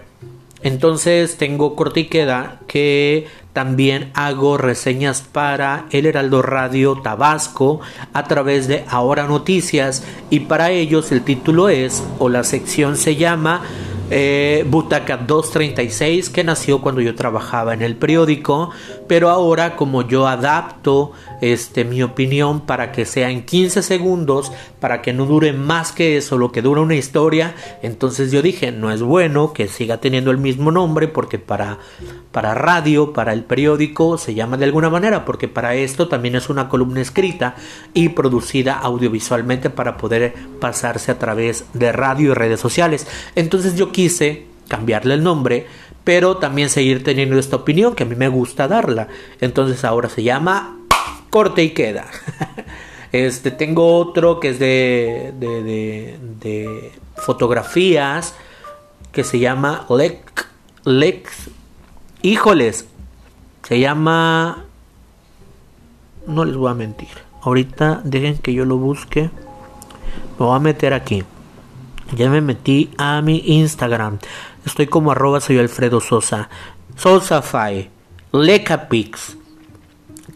entonces 0.61 1.37
tengo 1.37 1.77
corte 1.77 2.01
y 2.01 2.05
queda 2.07 2.59
que 2.67 3.27
También 3.53 4.09
hago 4.15 4.57
reseñas 4.57 5.21
para 5.21 5.85
El 5.91 6.07
Heraldo 6.07 6.41
Radio 6.41 6.99
Tabasco 7.01 7.81
a 8.11 8.23
través 8.23 8.67
de 8.67 8.83
Ahora 8.89 9.27
Noticias 9.27 10.03
y 10.31 10.41
para 10.41 10.71
ellos 10.71 11.11
el 11.11 11.21
título 11.21 11.69
es 11.69 12.03
o 12.17 12.29
la 12.29 12.43
sección 12.43 12.97
se 12.97 13.15
llama 13.15 13.61
eh, 14.09 14.65
Butaca 14.67 15.17
236 15.17 16.31
que 16.31 16.43
nació 16.43 16.81
cuando 16.81 17.01
yo 17.01 17.15
trabajaba 17.15 17.75
en 17.75 17.83
el 17.83 17.95
periódico 17.95 18.71
pero 19.07 19.29
ahora 19.29 19.75
como 19.75 20.01
yo 20.01 20.27
adapto 20.27 21.11
este 21.41 21.85
mi 21.85 22.03
opinión 22.03 22.65
para 22.65 22.91
que 22.91 23.05
sea 23.05 23.29
en 23.29 23.43
15 23.43 23.81
segundos 23.83 24.51
para 24.79 25.01
que 25.01 25.13
no 25.13 25.25
dure 25.25 25.53
más 25.53 25.91
que 25.91 26.17
eso 26.17 26.37
lo 26.37 26.51
que 26.51 26.61
dura 26.61 26.81
una 26.81 26.95
historia 26.95 27.55
entonces 27.81 28.31
yo 28.31 28.41
dije 28.41 28.71
no 28.71 28.91
es 28.91 29.01
bueno 29.01 29.53
que 29.53 29.67
siga 29.67 29.97
teniendo 29.97 30.31
el 30.31 30.37
mismo 30.37 30.71
nombre 30.71 31.07
porque 31.07 31.39
para 31.39 31.79
para 32.31 32.53
radio 32.53 33.13
para 33.13 33.33
el 33.33 33.43
periódico 33.43 34.17
se 34.17 34.33
llama 34.33 34.57
de 34.57 34.65
alguna 34.65 34.89
manera 34.89 35.25
porque 35.25 35.47
para 35.47 35.75
esto 35.75 36.07
también 36.07 36.35
es 36.35 36.49
una 36.49 36.69
columna 36.69 37.01
escrita 37.01 37.55
y 37.93 38.09
producida 38.09 38.73
audiovisualmente 38.73 39.69
para 39.69 39.97
poder 39.97 40.33
pasarse 40.59 41.11
a 41.11 41.19
través 41.19 41.65
de 41.73 41.91
radio 41.91 42.31
y 42.31 42.33
redes 42.33 42.59
sociales 42.59 43.07
entonces 43.35 43.75
yo 43.75 43.91
quise 43.91 44.53
cambiarle 44.67 45.13
el 45.13 45.23
nombre, 45.23 45.67
pero 46.03 46.37
también 46.37 46.69
seguir 46.69 47.03
teniendo 47.03 47.37
esta 47.37 47.57
opinión 47.57 47.95
que 47.95 48.03
a 48.03 48.05
mí 48.05 48.15
me 48.15 48.27
gusta 48.27 48.67
darla. 48.67 49.07
Entonces 49.39 49.85
ahora 49.85 50.09
se 50.09 50.23
llama 50.23 50.79
corte 51.33 51.63
y 51.63 51.71
queda. 51.71 52.05
Este 53.11 53.51
tengo 53.51 53.97
otro 53.97 54.39
que 54.39 54.49
es 54.49 54.57
de, 54.57 55.33
de, 55.39 56.17
de, 56.39 56.91
fotografías 57.15 58.33
que 59.11 59.23
se 59.23 59.37
llama 59.37 59.85
Lex, 59.87 60.47
Lex. 60.83 61.49
Híjoles, 62.23 62.87
se 63.67 63.79
llama. 63.79 64.65
No 66.25 66.43
les 66.43 66.55
voy 66.55 66.71
a 66.71 66.73
mentir. 66.73 67.09
Ahorita 67.43 68.01
dejen 68.03 68.39
que 68.39 68.51
yo 68.51 68.65
lo 68.65 68.77
busque. 68.77 69.29
Me 70.39 70.45
voy 70.47 70.55
a 70.55 70.59
meter 70.59 70.93
aquí. 70.93 71.23
Ya 72.15 72.31
me 72.31 72.41
metí 72.41 72.89
a 72.97 73.21
mi 73.21 73.43
Instagram. 73.45 74.17
Estoy 74.65 74.87
como 74.87 75.11
arroba 75.11 75.39
soy 75.39 75.59
Alfredo 75.59 75.99
Sosa. 75.99 76.49
Sosafy. 76.95 77.89
Lecapix. 78.31 79.37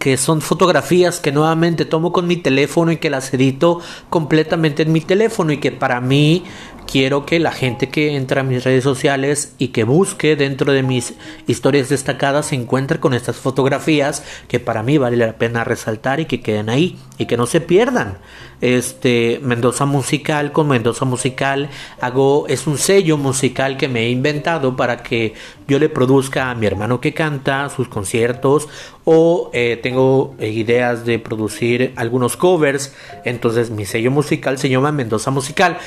Que 0.08 0.16
son 0.16 0.40
fotografías 0.40 1.20
que 1.20 1.34
nuevamente 1.34 1.84
tomo 1.84 2.14
con 2.14 2.28
mi 2.28 2.38
teléfono 2.38 2.94
y 2.94 2.96
que 2.96 3.10
las 3.10 3.34
edito 3.34 3.82
completamente 4.10 4.84
en 4.84 4.94
mi 4.94 5.02
teléfono 5.02 5.52
y 5.52 5.58
que 5.58 5.74
para 5.74 6.00
mí 6.00 6.46
quiero 6.88 7.26
que 7.26 7.40
la 7.40 7.52
gente 7.52 7.90
que 7.90 8.16
entra 8.16 8.42
a 8.42 8.44
mis 8.44 8.64
redes 8.64 8.84
sociales 8.84 9.54
y 9.60 9.68
que 9.68 9.84
busque 9.84 10.36
dentro 10.36 10.74
de 10.74 10.82
mis 10.82 11.14
historias 11.46 11.90
destacadas 11.90 12.48
se 12.48 12.56
encuentre 12.56 13.00
con 13.00 13.14
estas 13.14 13.36
fotografías 13.36 14.24
que 14.48 14.60
para 14.60 14.82
mí 14.82 14.98
vale 14.98 15.18
la 15.18 15.34
pena 15.34 15.64
resaltar 15.64 16.20
y 16.20 16.26
que 16.26 16.42
queden 16.42 16.70
ahí 16.70 16.98
y 17.18 17.26
que 17.26 17.38
no 17.38 17.46
se 17.46 17.62
pierdan. 17.62 18.18
Este 18.60 19.40
Mendoza 19.44 19.86
Musical 19.86 20.52
con 20.52 20.68
Mendoza 20.68 21.06
Musical 21.06 21.70
hago 22.02 22.48
es 22.48 22.66
un 22.66 22.80
sello 22.80 23.18
musical 23.18 23.78
que 23.78 23.88
me 23.88 24.06
he 24.06 24.10
inventado 24.10 24.76
para 24.76 25.04
que 25.04 25.36
yo 25.68 25.78
le 25.78 25.90
produzca 25.90 26.50
a 26.50 26.56
mi 26.56 26.66
hermano 26.66 27.00
que 27.00 27.14
canta 27.14 27.70
sus 27.70 27.88
conciertos 27.88 28.68
o 29.06 29.52
eh, 29.54 29.80
tengo 29.84 30.36
ideas 30.40 31.06
de 31.06 31.20
producir 31.20 31.94
algunos 31.98 32.36
covers 32.36 32.96
entonces 33.26 33.70
mi 33.70 33.86
sello 33.86 34.10
musical 34.10 34.58
se 34.58 34.70
llama 34.70 34.92
Mendoza 34.92 35.30
Musical 35.30 35.78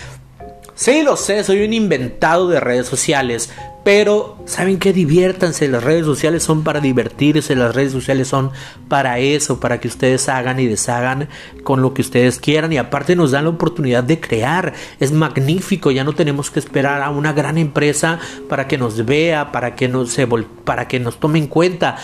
Sí, 0.81 1.03
lo 1.03 1.15
sé, 1.17 1.45
soy 1.45 1.63
un 1.63 1.75
inventado 1.75 2.49
de 2.49 2.59
redes 2.59 2.87
sociales, 2.87 3.51
pero 3.85 4.39
¿saben 4.47 4.79
qué? 4.79 4.95
Diviértanse, 4.95 5.69
las 5.69 5.85
redes 5.85 6.07
sociales 6.07 6.43
son 6.43 6.65
para 6.65 6.81
divertirse, 6.81 7.55
las 7.55 7.75
redes 7.75 7.93
sociales 7.93 8.29
son 8.29 8.51
para 8.89 9.19
eso, 9.19 9.61
para 9.61 9.79
que 9.79 9.89
ustedes 9.89 10.31
hagan 10.31 10.59
y 10.59 10.65
deshagan 10.65 11.29
con 11.65 11.83
lo 11.83 11.93
que 11.93 12.01
ustedes 12.01 12.41
quieran 12.41 12.73
y 12.73 12.79
aparte 12.79 13.15
nos 13.15 13.33
dan 13.33 13.45
la 13.45 13.51
oportunidad 13.51 14.05
de 14.05 14.21
crear, 14.21 14.73
es 15.01 15.13
magnífico, 15.13 15.91
ya 15.91 16.03
no 16.03 16.15
tenemos 16.15 16.51
que 16.51 16.61
esperar 16.61 17.03
a 17.03 17.11
una 17.11 17.35
gran 17.35 17.59
empresa 17.59 18.19
para 18.49 18.67
que 18.67 18.79
nos 18.79 19.05
vea, 19.05 19.53
para 19.53 19.77
que 19.77 19.87
nos, 19.87 20.17
para 20.65 20.89
que 20.89 20.99
nos 20.99 21.21
tome 21.21 21.41
en 21.41 21.49
cuenta, 21.49 21.99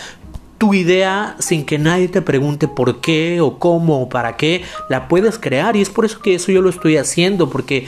tu 0.59 0.75
idea 0.75 1.35
sin 1.39 1.65
que 1.65 1.79
nadie 1.79 2.09
te 2.09 2.21
pregunte 2.21 2.67
por 2.67 3.01
qué 3.01 3.41
o 3.41 3.57
cómo 3.57 4.03
o 4.03 4.09
para 4.09 4.37
qué, 4.37 4.61
la 4.87 5.07
puedes 5.07 5.39
crear 5.39 5.75
y 5.75 5.81
es 5.81 5.89
por 5.89 6.05
eso 6.05 6.19
que 6.19 6.35
eso 6.35 6.51
yo 6.51 6.61
lo 6.61 6.69
estoy 6.69 6.97
haciendo, 6.97 7.49
porque 7.49 7.87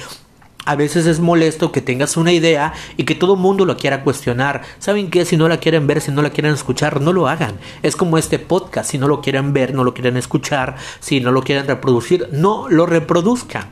a 0.69 0.75
veces 0.75 1.07
es 1.07 1.19
molesto 1.19 1.71
que 1.71 1.81
tengas 1.81 2.15
una 2.15 2.31
idea 2.31 2.73
y 2.95 3.03
que 3.03 3.15
todo 3.15 3.35
mundo 3.35 3.65
lo 3.65 3.75
quiera 3.75 4.03
cuestionar. 4.03 4.61
¿Saben 4.77 5.09
qué? 5.09 5.25
Si 5.25 5.35
no 5.35 5.49
la 5.49 5.57
quieren 5.57 5.87
ver, 5.87 5.99
si 5.99 6.11
no 6.11 6.21
la 6.21 6.29
quieren 6.29 6.53
escuchar, 6.53 7.01
no 7.01 7.11
lo 7.11 7.27
hagan. 7.27 7.55
Es 7.81 7.95
como 7.95 8.19
este 8.19 8.37
podcast. 8.37 8.91
Si 8.91 8.99
no 8.99 9.07
lo 9.07 9.19
quieren 9.19 9.51
ver, 9.51 9.73
no 9.73 9.83
lo 9.83 9.95
quieren 9.95 10.15
escuchar, 10.15 10.75
si 10.99 11.21
no 11.21 11.31
lo 11.31 11.41
quieren 11.41 11.65
reproducir, 11.65 12.29
no 12.31 12.69
lo 12.69 12.85
reproduzcan. 12.85 13.65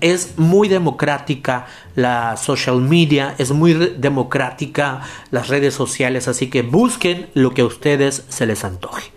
Es 0.00 0.36
muy 0.36 0.66
democrática 0.66 1.66
la 1.94 2.36
social 2.36 2.80
media, 2.80 3.36
es 3.38 3.52
muy 3.52 3.74
democrática 3.74 5.02
las 5.30 5.46
redes 5.46 5.74
sociales, 5.74 6.26
así 6.26 6.50
que 6.50 6.62
busquen 6.62 7.28
lo 7.34 7.54
que 7.54 7.62
a 7.62 7.66
ustedes 7.66 8.24
se 8.28 8.44
les 8.44 8.64
antoje. 8.64 9.12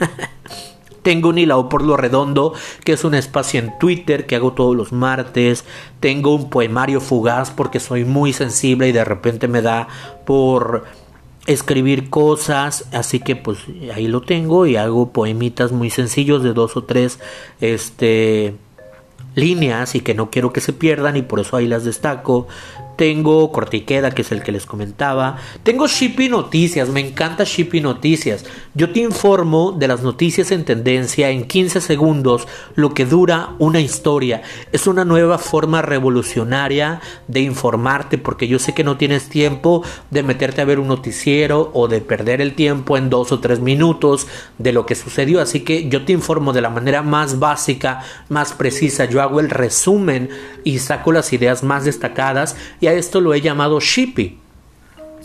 Tengo 1.06 1.28
un 1.28 1.38
hilado 1.38 1.68
por 1.68 1.82
lo 1.82 1.96
redondo, 1.96 2.52
que 2.82 2.94
es 2.94 3.04
un 3.04 3.14
espacio 3.14 3.60
en 3.60 3.78
Twitter 3.78 4.26
que 4.26 4.34
hago 4.34 4.54
todos 4.54 4.74
los 4.74 4.90
martes. 4.90 5.64
Tengo 6.00 6.34
un 6.34 6.50
poemario 6.50 7.00
fugaz 7.00 7.52
porque 7.52 7.78
soy 7.78 8.04
muy 8.04 8.32
sensible 8.32 8.88
y 8.88 8.92
de 8.92 9.04
repente 9.04 9.46
me 9.46 9.62
da 9.62 9.86
por 10.24 10.82
escribir 11.46 12.10
cosas, 12.10 12.88
así 12.92 13.20
que 13.20 13.36
pues 13.36 13.60
ahí 13.94 14.08
lo 14.08 14.22
tengo 14.22 14.66
y 14.66 14.74
hago 14.74 15.12
poemitas 15.12 15.70
muy 15.70 15.90
sencillos 15.90 16.42
de 16.42 16.52
dos 16.52 16.76
o 16.76 16.82
tres 16.82 17.20
este 17.60 18.56
líneas 19.36 19.94
y 19.94 20.00
que 20.00 20.12
no 20.12 20.28
quiero 20.30 20.52
que 20.52 20.60
se 20.60 20.72
pierdan 20.72 21.16
y 21.16 21.22
por 21.22 21.38
eso 21.38 21.56
ahí 21.56 21.68
las 21.68 21.84
destaco. 21.84 22.48
Tengo 22.96 23.52
Cortiqueda, 23.52 24.10
que 24.10 24.22
es 24.22 24.32
el 24.32 24.42
que 24.42 24.52
les 24.52 24.64
comentaba. 24.64 25.36
Tengo 25.62 25.86
Shippy 25.86 26.28
Noticias, 26.30 26.88
me 26.88 27.00
encanta 27.00 27.44
Shippy 27.44 27.80
Noticias. 27.80 28.44
Yo 28.74 28.90
te 28.90 29.00
informo 29.00 29.72
de 29.72 29.86
las 29.86 30.02
noticias 30.02 30.50
en 30.50 30.64
tendencia 30.64 31.28
en 31.28 31.44
15 31.46 31.80
segundos, 31.82 32.48
lo 32.74 32.94
que 32.94 33.04
dura 33.04 33.50
una 33.58 33.80
historia. 33.80 34.42
Es 34.72 34.86
una 34.86 35.04
nueva 35.04 35.38
forma 35.38 35.82
revolucionaria 35.82 37.00
de 37.28 37.40
informarte, 37.40 38.16
porque 38.16 38.48
yo 38.48 38.58
sé 38.58 38.72
que 38.72 38.84
no 38.84 38.96
tienes 38.96 39.28
tiempo 39.28 39.82
de 40.10 40.22
meterte 40.22 40.62
a 40.62 40.64
ver 40.64 40.80
un 40.80 40.88
noticiero 40.88 41.70
o 41.74 41.88
de 41.88 42.00
perder 42.00 42.40
el 42.40 42.54
tiempo 42.54 42.96
en 42.96 43.10
dos 43.10 43.30
o 43.30 43.40
tres 43.40 43.60
minutos 43.60 44.26
de 44.58 44.72
lo 44.72 44.86
que 44.86 44.94
sucedió. 44.94 45.42
Así 45.42 45.60
que 45.60 45.88
yo 45.88 46.04
te 46.04 46.12
informo 46.12 46.54
de 46.54 46.62
la 46.62 46.70
manera 46.70 47.02
más 47.02 47.38
básica, 47.38 48.02
más 48.30 48.54
precisa. 48.54 49.04
Yo 49.04 49.20
hago 49.20 49.40
el 49.40 49.50
resumen 49.50 50.30
y 50.64 50.78
saco 50.78 51.12
las 51.12 51.32
ideas 51.32 51.62
más 51.62 51.84
destacadas 51.84 52.56
esto 52.92 53.20
lo 53.20 53.34
he 53.34 53.40
llamado 53.40 53.80
shippy. 53.80 54.38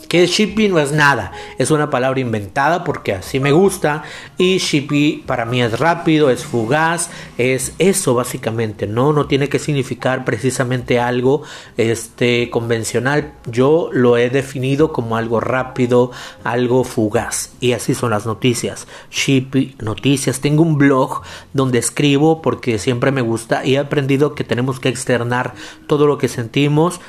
Que 0.08 0.26
shippy 0.26 0.68
no 0.68 0.78
es 0.78 0.92
nada, 0.92 1.32
es 1.58 1.70
una 1.70 1.88
palabra 1.88 2.20
inventada 2.20 2.84
porque 2.84 3.14
así 3.14 3.40
me 3.40 3.52
gusta 3.52 4.02
y 4.36 4.58
shippy 4.58 5.22
para 5.26 5.46
mí 5.46 5.62
es 5.62 5.78
rápido, 5.78 6.28
es 6.28 6.44
fugaz, 6.44 7.10
es 7.38 7.72
eso 7.78 8.14
básicamente, 8.14 8.86
no 8.86 9.12
no 9.12 9.26
tiene 9.26 9.48
que 9.48 9.58
significar 9.58 10.24
precisamente 10.24 11.00
algo 11.00 11.42
este 11.76 12.50
convencional. 12.50 13.32
Yo 13.46 13.88
lo 13.92 14.18
he 14.18 14.28
definido 14.28 14.92
como 14.92 15.16
algo 15.16 15.40
rápido, 15.40 16.10
algo 16.44 16.84
fugaz 16.84 17.52
y 17.60 17.72
así 17.72 17.94
son 17.94 18.10
las 18.10 18.26
noticias. 18.26 18.86
Shippy 19.10 19.76
noticias, 19.80 20.40
tengo 20.40 20.62
un 20.62 20.76
blog 20.76 21.22
donde 21.54 21.78
escribo 21.78 22.42
porque 22.42 22.78
siempre 22.78 23.12
me 23.12 23.22
gusta 23.22 23.64
y 23.64 23.76
he 23.76 23.78
aprendido 23.78 24.34
que 24.34 24.44
tenemos 24.44 24.78
que 24.78 24.88
externar 24.88 25.54
todo 25.86 26.06
lo 26.06 26.18
que 26.18 26.28
sentimos 26.28 27.00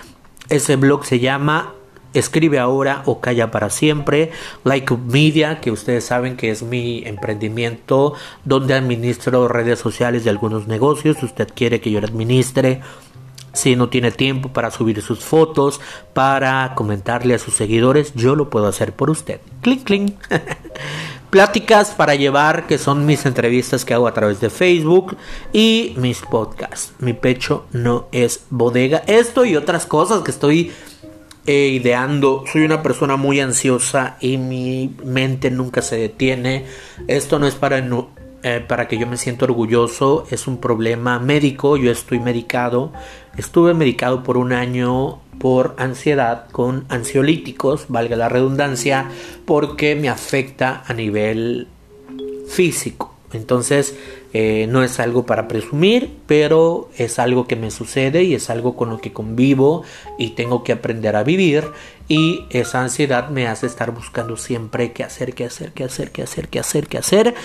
ese 0.50 0.76
blog 0.76 1.06
se 1.06 1.20
llama 1.20 1.74
Escribe 2.14 2.60
ahora 2.60 3.02
o 3.06 3.20
calla 3.20 3.50
para 3.50 3.70
siempre. 3.70 4.32
Like 4.64 4.96
Media, 4.98 5.60
que 5.60 5.72
ustedes 5.72 6.06
saben 6.06 6.38
que 6.38 6.52
es 6.52 6.62
mi 6.62 7.04
emprendimiento 7.06 8.14
donde 8.46 8.76
administro 8.76 9.48
redes 9.48 9.80
sociales 9.80 10.24
de 10.24 10.30
algunos 10.30 10.68
negocios. 10.68 11.24
Usted 11.24 11.50
quiere 11.54 11.82
que 11.82 11.92
yo 11.92 12.00
le 12.00 12.08
administre. 12.08 12.82
Si 13.54 13.76
no 13.76 13.90
tiene 13.90 14.12
tiempo 14.12 14.50
para 14.50 14.72
subir 14.72 15.02
sus 15.02 15.20
fotos, 15.20 15.80
para 16.14 16.74
comentarle 16.76 17.36
a 17.36 17.40
sus 17.40 17.54
seguidores, 17.54 18.14
yo 18.16 18.36
lo 18.36 18.50
puedo 18.50 18.68
hacer 18.68 18.94
por 18.94 19.10
usted. 19.10 19.42
Clic, 19.62 19.84
clic. 19.84 20.16
Pláticas 21.34 21.90
para 21.90 22.13
llevar, 22.13 22.68
que 22.68 22.78
son 22.78 23.08
mis 23.08 23.25
entrevistas 23.25 23.86
que 23.86 23.96
hago 23.96 24.08
a 24.08 24.13
través 24.13 24.40
de 24.40 24.52
Facebook 24.52 25.18
y 25.52 25.96
mis 25.98 26.22
podcasts. 26.22 26.94
Mi 27.00 27.13
pecho 27.13 27.66
no 27.72 28.06
es 28.12 28.42
bodega. 28.52 29.02
Esto 29.08 29.44
y 29.44 29.56
otras 29.56 29.88
cosas 29.88 30.22
que 30.22 30.30
estoy 30.30 30.72
eh, 31.48 31.70
ideando. 31.70 32.44
Soy 32.54 32.62
una 32.66 32.84
persona 32.84 33.16
muy 33.16 33.40
ansiosa 33.40 34.16
y 34.20 34.38
mi 34.38 34.96
mente 35.04 35.50
nunca 35.50 35.82
se 35.82 35.98
detiene. 35.98 36.68
Esto 37.08 37.40
no 37.40 37.48
es 37.48 37.56
para 37.56 37.82
eh, 38.44 38.64
para 38.68 38.88
que 38.88 38.98
yo 38.98 39.08
me 39.08 39.18
sienta 39.18 39.46
orgulloso. 39.46 40.26
Es 40.30 40.48
un 40.48 40.58
problema 40.58 41.20
médico, 41.20 41.78
yo 41.78 41.92
estoy 41.92 42.20
medicado. 42.20 42.92
Estuve 43.38 43.74
medicado 43.74 44.22
por 44.24 44.38
un 44.38 44.54
año 44.54 45.20
por 45.40 45.76
ansiedad 45.78 46.50
con 46.52 46.86
ansiolíticos, 46.90 47.86
valga 47.88 48.16
la 48.16 48.30
redundancia, 48.30 49.10
porque 49.46 49.96
me 49.96 50.10
afecta 50.10 50.84
a 50.86 50.94
nivel 50.94 51.68
físico. 52.48 53.14
Entonces, 53.34 53.96
eh, 54.34 54.68
no 54.70 54.84
es 54.84 55.00
algo 55.00 55.26
para 55.26 55.48
presumir, 55.48 56.12
pero 56.28 56.90
es 56.98 57.20
algo 57.20 57.48
que 57.48 57.56
me 57.56 57.72
sucede 57.72 58.24
y 58.24 58.36
es 58.36 58.50
algo 58.50 58.76
con 58.76 58.90
lo 58.90 59.00
que 59.00 59.12
convivo 59.12 59.84
y 60.18 60.32
tengo 60.32 60.64
que 60.64 60.72
aprender 60.72 61.16
a 61.16 61.24
vivir. 61.24 61.66
Y 62.08 62.46
esa 62.50 62.82
ansiedad 62.82 63.30
me 63.30 63.48
hace 63.48 63.68
estar 63.68 63.92
buscando 63.92 64.38
siempre 64.38 64.92
qué 64.92 65.04
hacer, 65.04 65.34
qué 65.34 65.46
hacer, 65.46 65.72
qué 65.72 65.84
hacer, 65.84 66.12
qué 66.12 66.24
hacer, 66.24 66.48
qué 66.50 66.60
hacer, 66.60 66.88
qué 66.88 66.98
hacer. 66.98 67.36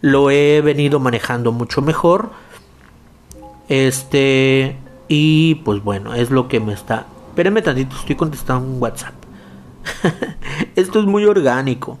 Lo 0.00 0.30
he 0.30 0.60
venido 0.60 1.00
manejando 1.00 1.52
mucho 1.52 1.82
mejor. 1.82 2.30
Este, 3.68 4.76
y 5.08 5.56
pues 5.56 5.82
bueno, 5.82 6.14
es 6.14 6.30
lo 6.30 6.48
que 6.48 6.60
me 6.60 6.72
está. 6.72 7.06
Espérenme 7.30 7.62
tantito, 7.62 7.96
estoy 7.96 8.16
contestando 8.16 8.68
un 8.68 8.80
WhatsApp. 8.82 9.14
Esto 10.76 11.00
es 11.00 11.06
muy 11.06 11.24
orgánico 11.24 11.98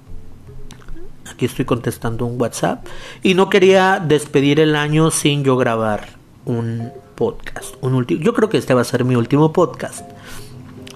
aquí 1.38 1.44
estoy 1.44 1.64
contestando 1.64 2.26
un 2.26 2.40
WhatsApp 2.40 2.84
y 3.22 3.34
no 3.34 3.48
quería 3.48 4.02
despedir 4.04 4.58
el 4.58 4.74
año 4.74 5.12
sin 5.12 5.44
yo 5.44 5.56
grabar 5.56 6.08
un 6.44 6.90
podcast. 7.14 7.76
Un 7.80 7.94
último, 7.94 8.20
yo 8.20 8.34
creo 8.34 8.48
que 8.48 8.58
este 8.58 8.74
va 8.74 8.80
a 8.80 8.84
ser 8.84 9.04
mi 9.04 9.14
último 9.14 9.52
podcast. 9.52 10.00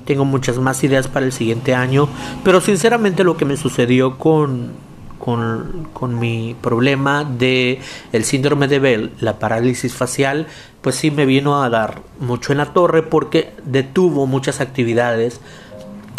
Tengo 0.05 0.25
muchas 0.25 0.59
más 0.59 0.83
ideas 0.83 1.07
para 1.07 1.27
el 1.27 1.31
siguiente 1.31 1.77
año, 1.77 2.09
pero 2.43 2.61
sinceramente 2.61 3.23
lo 3.23 3.37
que 3.37 3.45
me 3.45 3.57
sucedió 3.57 4.19
con, 4.19 4.73
con, 5.23 5.89
con 5.93 6.19
mi 6.19 6.57
problema 6.61 7.23
de 7.23 7.79
el 8.13 8.25
síndrome 8.25 8.67
de 8.67 8.81
Bell, 8.81 9.13
la 9.21 9.39
parálisis 9.39 9.95
facial, 9.95 10.49
pues 10.81 10.97
sí 10.97 11.13
me 11.13 11.27
vino 11.27 11.63
a 11.63 11.71
dar 11.71 12.03
mucho 12.19 12.51
en 12.51 12.59
la 12.59 12.73
torre 12.73 13.05
porque 13.05 13.53
detuvo 13.65 14.27
muchas 14.27 14.61
actividades 14.61 15.41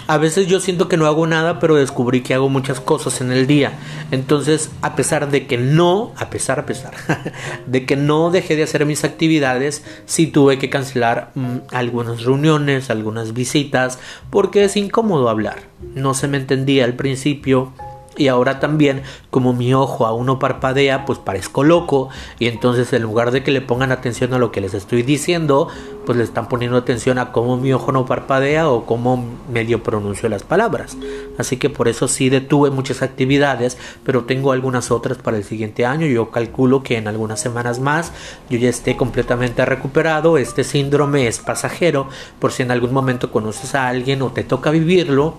a 0.07 0.17
veces 0.17 0.47
yo 0.47 0.59
siento 0.59 0.89
que 0.89 0.97
no 0.97 1.05
hago 1.05 1.25
nada, 1.27 1.59
pero 1.59 1.75
descubrí 1.75 2.21
que 2.21 2.33
hago 2.33 2.49
muchas 2.49 2.79
cosas 2.79 3.21
en 3.21 3.31
el 3.31 3.47
día. 3.47 3.73
Entonces, 4.11 4.69
a 4.81 4.95
pesar 4.95 5.31
de 5.31 5.47
que 5.47 5.57
no, 5.57 6.11
a 6.17 6.29
pesar, 6.29 6.59
a 6.59 6.65
pesar, 6.65 6.93
de 7.67 7.85
que 7.85 7.95
no 7.95 8.29
dejé 8.29 8.55
de 8.55 8.63
hacer 8.63 8.85
mis 8.85 9.03
actividades, 9.03 9.83
sí 10.05 10.27
tuve 10.27 10.57
que 10.59 10.69
cancelar 10.69 11.31
mm, 11.35 11.57
algunas 11.71 12.23
reuniones, 12.23 12.89
algunas 12.89 13.33
visitas, 13.33 13.99
porque 14.29 14.65
es 14.65 14.75
incómodo 14.75 15.29
hablar. 15.29 15.61
No 15.95 16.13
se 16.13 16.27
me 16.27 16.37
entendía 16.37 16.85
al 16.85 16.95
principio 16.95 17.71
y 18.15 18.27
ahora 18.27 18.59
también, 18.59 19.01
como 19.31 19.53
mi 19.53 19.73
ojo 19.73 20.05
aún 20.05 20.27
no 20.27 20.37
parpadea, 20.37 21.05
pues 21.05 21.17
parezco 21.17 21.63
loco. 21.63 22.09
Y 22.37 22.47
entonces, 22.47 22.93
en 22.93 23.01
lugar 23.01 23.31
de 23.31 23.43
que 23.43 23.51
le 23.51 23.61
pongan 23.61 23.91
atención 23.91 24.33
a 24.33 24.37
lo 24.37 24.51
que 24.51 24.61
les 24.61 24.73
estoy 24.73 25.01
diciendo, 25.01 25.67
pues 26.05 26.17
le 26.17 26.23
están 26.23 26.47
poniendo 26.47 26.77
atención 26.77 27.17
a 27.17 27.31
cómo 27.31 27.57
mi 27.57 27.73
ojo 27.73 27.91
no 27.91 28.05
parpadea 28.05 28.69
o 28.69 28.85
cómo 28.85 29.25
medio 29.51 29.81
pronuncio 29.81 30.29
las 30.29 30.43
palabras. 30.43 30.95
Así 31.37 31.57
que 31.57 31.69
por 31.69 31.87
eso 31.87 32.07
sí 32.07 32.29
detuve 32.29 32.69
muchas 32.69 33.01
actividades, 33.01 33.77
pero 34.03 34.25
tengo 34.25 34.51
algunas 34.51 34.91
otras 34.91 35.17
para 35.17 35.37
el 35.37 35.43
siguiente 35.43 35.85
año. 35.85 36.05
Yo 36.05 36.29
calculo 36.29 36.83
que 36.83 36.97
en 36.97 37.07
algunas 37.07 37.39
semanas 37.39 37.79
más 37.79 38.11
yo 38.49 38.59
ya 38.59 38.69
esté 38.69 38.95
completamente 38.95 39.65
recuperado. 39.65 40.37
Este 40.37 40.63
síndrome 40.63 41.27
es 41.27 41.39
pasajero, 41.39 42.07
por 42.39 42.51
si 42.51 42.61
en 42.63 42.71
algún 42.71 42.93
momento 42.93 43.31
conoces 43.31 43.73
a 43.73 43.87
alguien 43.87 44.21
o 44.21 44.31
te 44.31 44.43
toca 44.43 44.69
vivirlo 44.69 45.37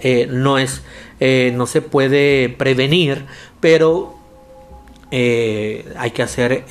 eh, 0.00 0.26
no 0.30 0.58
es 0.58 0.82
eh, 1.20 1.52
no 1.54 1.66
se 1.66 1.82
puede 1.82 2.48
prevenir 2.48 3.26
pero 3.60 4.14
eh, 5.10 5.92
hay 5.98 6.10
que 6.12 6.22
hacer 6.22 6.64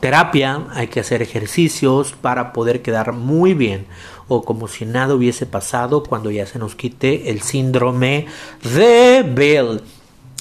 terapia 0.00 0.62
hay 0.72 0.86
que 0.86 1.00
hacer 1.00 1.20
ejercicios 1.20 2.12
para 2.12 2.52
poder 2.52 2.82
quedar 2.82 3.12
muy 3.12 3.54
bien 3.54 3.86
o 4.28 4.44
como 4.44 4.68
si 4.68 4.86
nada 4.86 5.14
hubiese 5.14 5.46
pasado 5.46 6.02
cuando 6.02 6.30
ya 6.30 6.46
se 6.46 6.58
nos 6.58 6.74
quite 6.74 7.30
el 7.30 7.42
síndrome 7.42 8.26
de 8.74 9.22
Bell. 9.22 9.82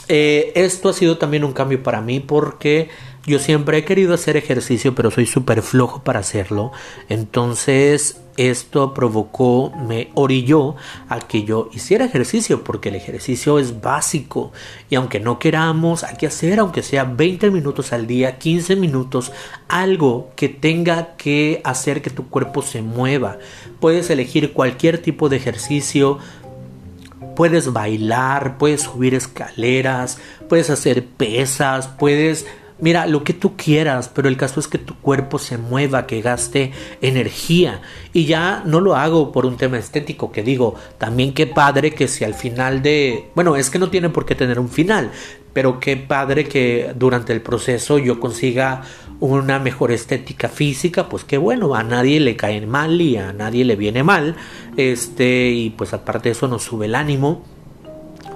Esto 0.08 0.90
ha 0.90 0.94
sido 0.94 1.20
también 1.20 1.44
un 1.44 1.54
cambio 1.54 1.84
para 1.84 2.02
mí 2.02 2.20
porque 2.20 2.90
yo 3.26 3.40
siempre 3.40 3.80
he 3.80 3.86
querido 3.86 4.14
hacer 4.14 4.38
ejercicio, 4.38 4.94
pero 4.94 5.10
soy 5.10 5.26
súper 5.26 5.64
flojo 5.64 6.04
para 6.04 6.20
hacerlo. 6.20 6.72
Entonces, 7.10 8.22
esto 8.38 8.94
provocó, 8.94 9.72
me 9.72 10.10
orilló 10.14 10.76
a 11.10 11.20
que 11.20 11.44
yo 11.44 11.70
hiciera 11.74 12.06
ejercicio, 12.06 12.64
porque 12.64 12.90
el 12.90 12.96
ejercicio 12.96 13.58
es 13.58 13.82
básico. 13.82 14.52
Y 14.92 14.96
aunque 14.96 15.20
no 15.20 15.40
queramos, 15.40 16.04
hay 16.04 16.18
que 16.18 16.28
hacer, 16.28 16.60
aunque 16.60 16.84
sea 16.84 17.04
20 17.06 17.50
minutos 17.50 17.94
al 17.94 18.06
día, 18.06 18.38
15 18.38 18.76
minutos, 18.76 19.32
algo 19.68 20.30
que 20.36 20.50
tenga 20.50 21.16
que 21.16 21.62
hacer 21.64 22.04
que 22.04 22.12
tu 22.12 22.30
cuerpo 22.30 22.62
se 22.62 22.84
mueva. 22.84 23.40
Puedes 23.80 24.10
elegir 24.12 24.54
cualquier 24.54 25.00
tipo 25.00 25.30
de 25.30 25.38
ejercicio. 25.38 26.20
Puedes 27.36 27.74
bailar, 27.74 28.58
puedes 28.60 28.82
subir 28.82 29.16
escaleras, 29.16 30.20
puedes 30.48 30.70
hacer 30.70 31.06
pesas, 31.06 31.88
puedes 31.88 32.46
Mira, 32.78 33.06
lo 33.06 33.24
que 33.24 33.32
tú 33.32 33.56
quieras, 33.56 34.12
pero 34.14 34.28
el 34.28 34.36
caso 34.36 34.60
es 34.60 34.68
que 34.68 34.78
tu 34.78 34.96
cuerpo 34.96 35.40
se 35.40 35.58
mueva, 35.58 36.06
que 36.06 36.22
gaste 36.22 36.74
energía. 37.02 37.82
Y 38.12 38.26
ya 38.26 38.64
no 38.66 38.82
lo 38.82 38.98
hago 38.98 39.32
por 39.32 39.46
un 39.46 39.56
tema 39.56 39.78
estético, 39.78 40.30
que 40.32 40.44
digo, 40.44 40.76
también 40.98 41.34
qué 41.34 41.48
padre 41.48 41.92
que 41.92 42.10
si 42.10 42.26
al 42.26 42.34
final 42.34 42.82
de... 42.82 43.30
Bueno, 43.34 43.56
es 43.56 43.70
que 43.70 43.80
no 43.80 43.90
tiene 43.90 44.10
por 44.10 44.26
qué 44.26 44.36
tener 44.36 44.60
un 44.60 44.68
final, 44.68 45.12
pero 45.54 45.80
qué 45.80 45.96
padre 45.96 46.50
que 46.50 46.92
durante 46.98 47.32
el 47.32 47.42
proceso 47.42 47.98
yo 47.98 48.20
consiga 48.20 48.82
una 49.22 49.58
mejor 49.58 49.94
estética 49.94 50.50
física, 50.50 51.08
pues 51.08 51.24
qué 51.24 51.38
bueno, 51.38 51.76
a 51.76 51.84
nadie 51.84 52.20
le 52.20 52.36
cae 52.36 52.66
mal 52.66 53.00
y 53.00 53.16
a 53.16 53.32
nadie 53.32 53.64
le 53.64 53.78
viene 53.78 54.04
mal. 54.04 54.36
Este, 54.76 55.50
y 55.50 55.70
pues 55.70 55.94
aparte 55.94 56.28
de 56.28 56.34
eso 56.34 56.50
nos 56.50 56.64
sube 56.64 56.88
el 56.88 56.96
ánimo. 56.96 57.46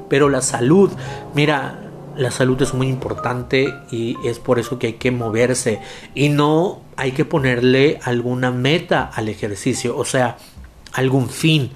Pero 0.07 0.29
la 0.29 0.41
salud, 0.41 0.91
mira, 1.35 1.88
la 2.19 2.31
salud 2.31 2.61
es 2.61 2.73
muy 2.73 2.87
importante 2.87 3.73
y 3.91 4.17
es 4.25 4.39
por 4.39 4.59
eso 4.59 4.77
que 4.77 4.87
hay 4.87 4.93
que 4.93 5.09
moverse 5.09 5.79
y 6.13 6.27
no 6.27 6.81
hay 6.97 7.13
que 7.13 7.23
ponerle 7.23 7.97
alguna 8.03 8.51
meta 8.51 9.09
al 9.13 9.29
ejercicio, 9.29 9.97
o 9.97 10.03
sea, 10.03 10.37
algún 10.91 11.29
fin. 11.29 11.71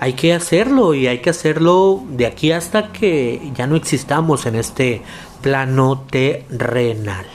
Hay 0.00 0.14
que 0.14 0.32
hacerlo 0.32 0.94
y 0.94 1.06
hay 1.06 1.18
que 1.18 1.30
hacerlo 1.30 2.02
de 2.08 2.26
aquí 2.26 2.50
hasta 2.50 2.92
que 2.92 3.52
ya 3.54 3.66
no 3.66 3.76
existamos 3.76 4.46
en 4.46 4.54
este 4.54 5.02
plano 5.42 6.06
terrenal. 6.10 7.26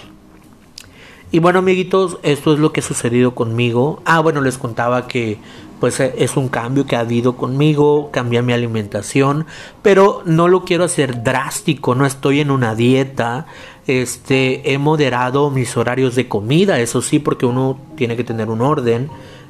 Y 1.31 1.37
bueno, 1.37 1.59
amiguitos, 1.59 2.17
esto 2.23 2.53
es 2.53 2.59
lo 2.59 2.73
que 2.73 2.79
ha 2.79 2.83
sucedido 2.83 3.35
conmigo. 3.35 4.01
Ah, 4.05 4.19
bueno, 4.21 4.41
les 4.41 4.57
contaba 4.57 5.07
que 5.07 5.37
pues 5.79 5.99
eh, 5.99 6.13
es 6.17 6.37
un 6.37 6.49
cambio 6.49 6.85
que 6.85 6.95
ha 6.95 7.01
habido 7.01 7.35
conmigo, 7.35 8.09
cambié 8.11 8.41
mi 8.41 8.53
alimentación, 8.53 9.45
pero 9.81 10.21
no 10.25 10.47
lo 10.47 10.63
quiero 10.63 10.83
hacer 10.83 11.23
drástico, 11.23 11.95
no 11.95 12.05
estoy 12.05 12.41
en 12.41 12.51
una 12.51 12.75
dieta, 12.75 13.45
este, 13.87 14.73
he 14.73 14.77
moderado 14.77 15.49
mis 15.49 15.75
horarios 15.77 16.15
de 16.15 16.27
comida, 16.27 16.79
eso 16.79 17.01
sí, 17.01 17.19
porque 17.19 17.45
uno 17.45 17.79
tiene 17.95 18.15
que 18.15 18.23
tener 18.23 18.49
un 18.49 18.61
orden, 18.61 19.09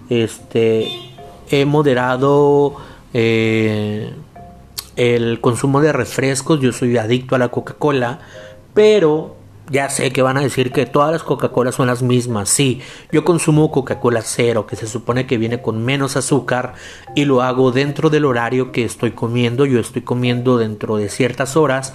este, 0.10 0.89
he 1.50 1.65
moderado 1.65 2.76
eh, 3.13 4.13
el 4.96 5.42
consumo 5.42 5.82
de 5.82 5.92
refrescos, 5.92 6.60
yo 6.60 6.72
soy 6.72 6.98
adicto 6.98 7.36
a 7.36 7.39
la 7.39 7.50
Coca-Cola, 7.50 8.20
pero 8.74 9.38
ya 9.69 9.89
sé 9.89 10.12
que 10.12 10.21
van 10.21 10.38
a 10.38 10.41
decir 10.41 10.71
que 10.71 10.86
todas 10.86 11.12
las 11.12 11.23
Coca-Cola 11.23 11.71
son 11.71 11.88
las 11.88 12.01
mismas. 12.01 12.49
Sí, 12.49 12.82
yo 13.12 13.23
consumo 13.23 13.71
Coca-Cola 13.71 14.21
cero, 14.21 14.65
que 14.65 14.75
se 14.75 14.88
supone 14.88 15.27
que 15.27 15.38
viene 15.38 15.62
con 15.62 15.84
menos 15.84 16.17
azúcar, 16.17 16.73
y 17.15 17.25
lo 17.25 17.41
hago 17.41 17.71
dentro 17.71 18.10
del 18.10 18.25
horario 18.25 18.71
que 18.71 18.84
estoy 18.84 19.12
comiendo. 19.12 19.65
Yo 19.65 19.79
estoy 19.79 20.01
comiendo 20.01 20.58
dentro 20.58 20.97
de 20.97 21.10
ciertas 21.10 21.55
horas. 21.55 21.93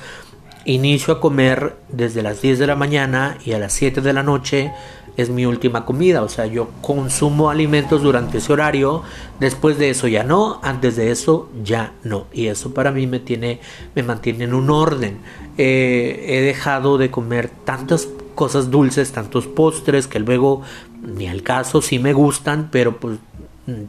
Inicio 0.67 1.15
a 1.15 1.21
comer 1.21 1.77
desde 1.89 2.23
las 2.23 2.41
10 2.41 2.59
de 2.59 2.67
la 2.67 2.77
mañana 2.77 3.37
y 3.45 3.53
a 3.53 3.59
las 3.59 3.73
7 3.75 4.01
de 4.01 4.13
la 4.13 4.23
noche 4.23 4.73
es 5.17 5.31
mi 5.31 5.47
última 5.47 5.85
comida, 5.85 6.23
o 6.23 6.29
sea, 6.29 6.47
yo 6.47 6.69
consumo 6.81 7.51
alimentos 7.51 8.03
durante 8.03 8.39
ese 8.39 8.53
horario, 8.53 9.03
después 9.39 9.79
de 9.79 9.91
eso 9.91 10.09
ya 10.09 10.25
no, 10.25 10.59
antes 10.63 10.97
de 10.97 11.11
eso 11.11 11.49
ya 11.63 11.93
no, 12.03 12.27
y 12.33 12.47
eso 12.47 12.75
para 12.75 12.91
mí 12.91 13.07
me 13.07 13.21
tiene, 13.21 13.61
me 13.95 14.03
mantiene 14.03 14.45
en 14.45 14.55
un 14.55 14.71
orden. 14.71 15.19
Eh, 15.57 16.25
he 16.29 16.41
dejado 16.41 16.99
de 16.99 17.11
comer 17.11 17.51
tantas 17.65 18.09
cosas 18.35 18.71
dulces, 18.71 19.13
tantos 19.13 19.47
postres 19.47 20.09
que 20.09 20.19
luego 20.19 20.63
ni 21.03 21.29
al 21.29 21.43
caso 21.43 21.81
sí 21.81 21.99
me 21.99 22.13
gustan, 22.13 22.69
pero 22.73 22.97
pues 22.97 23.19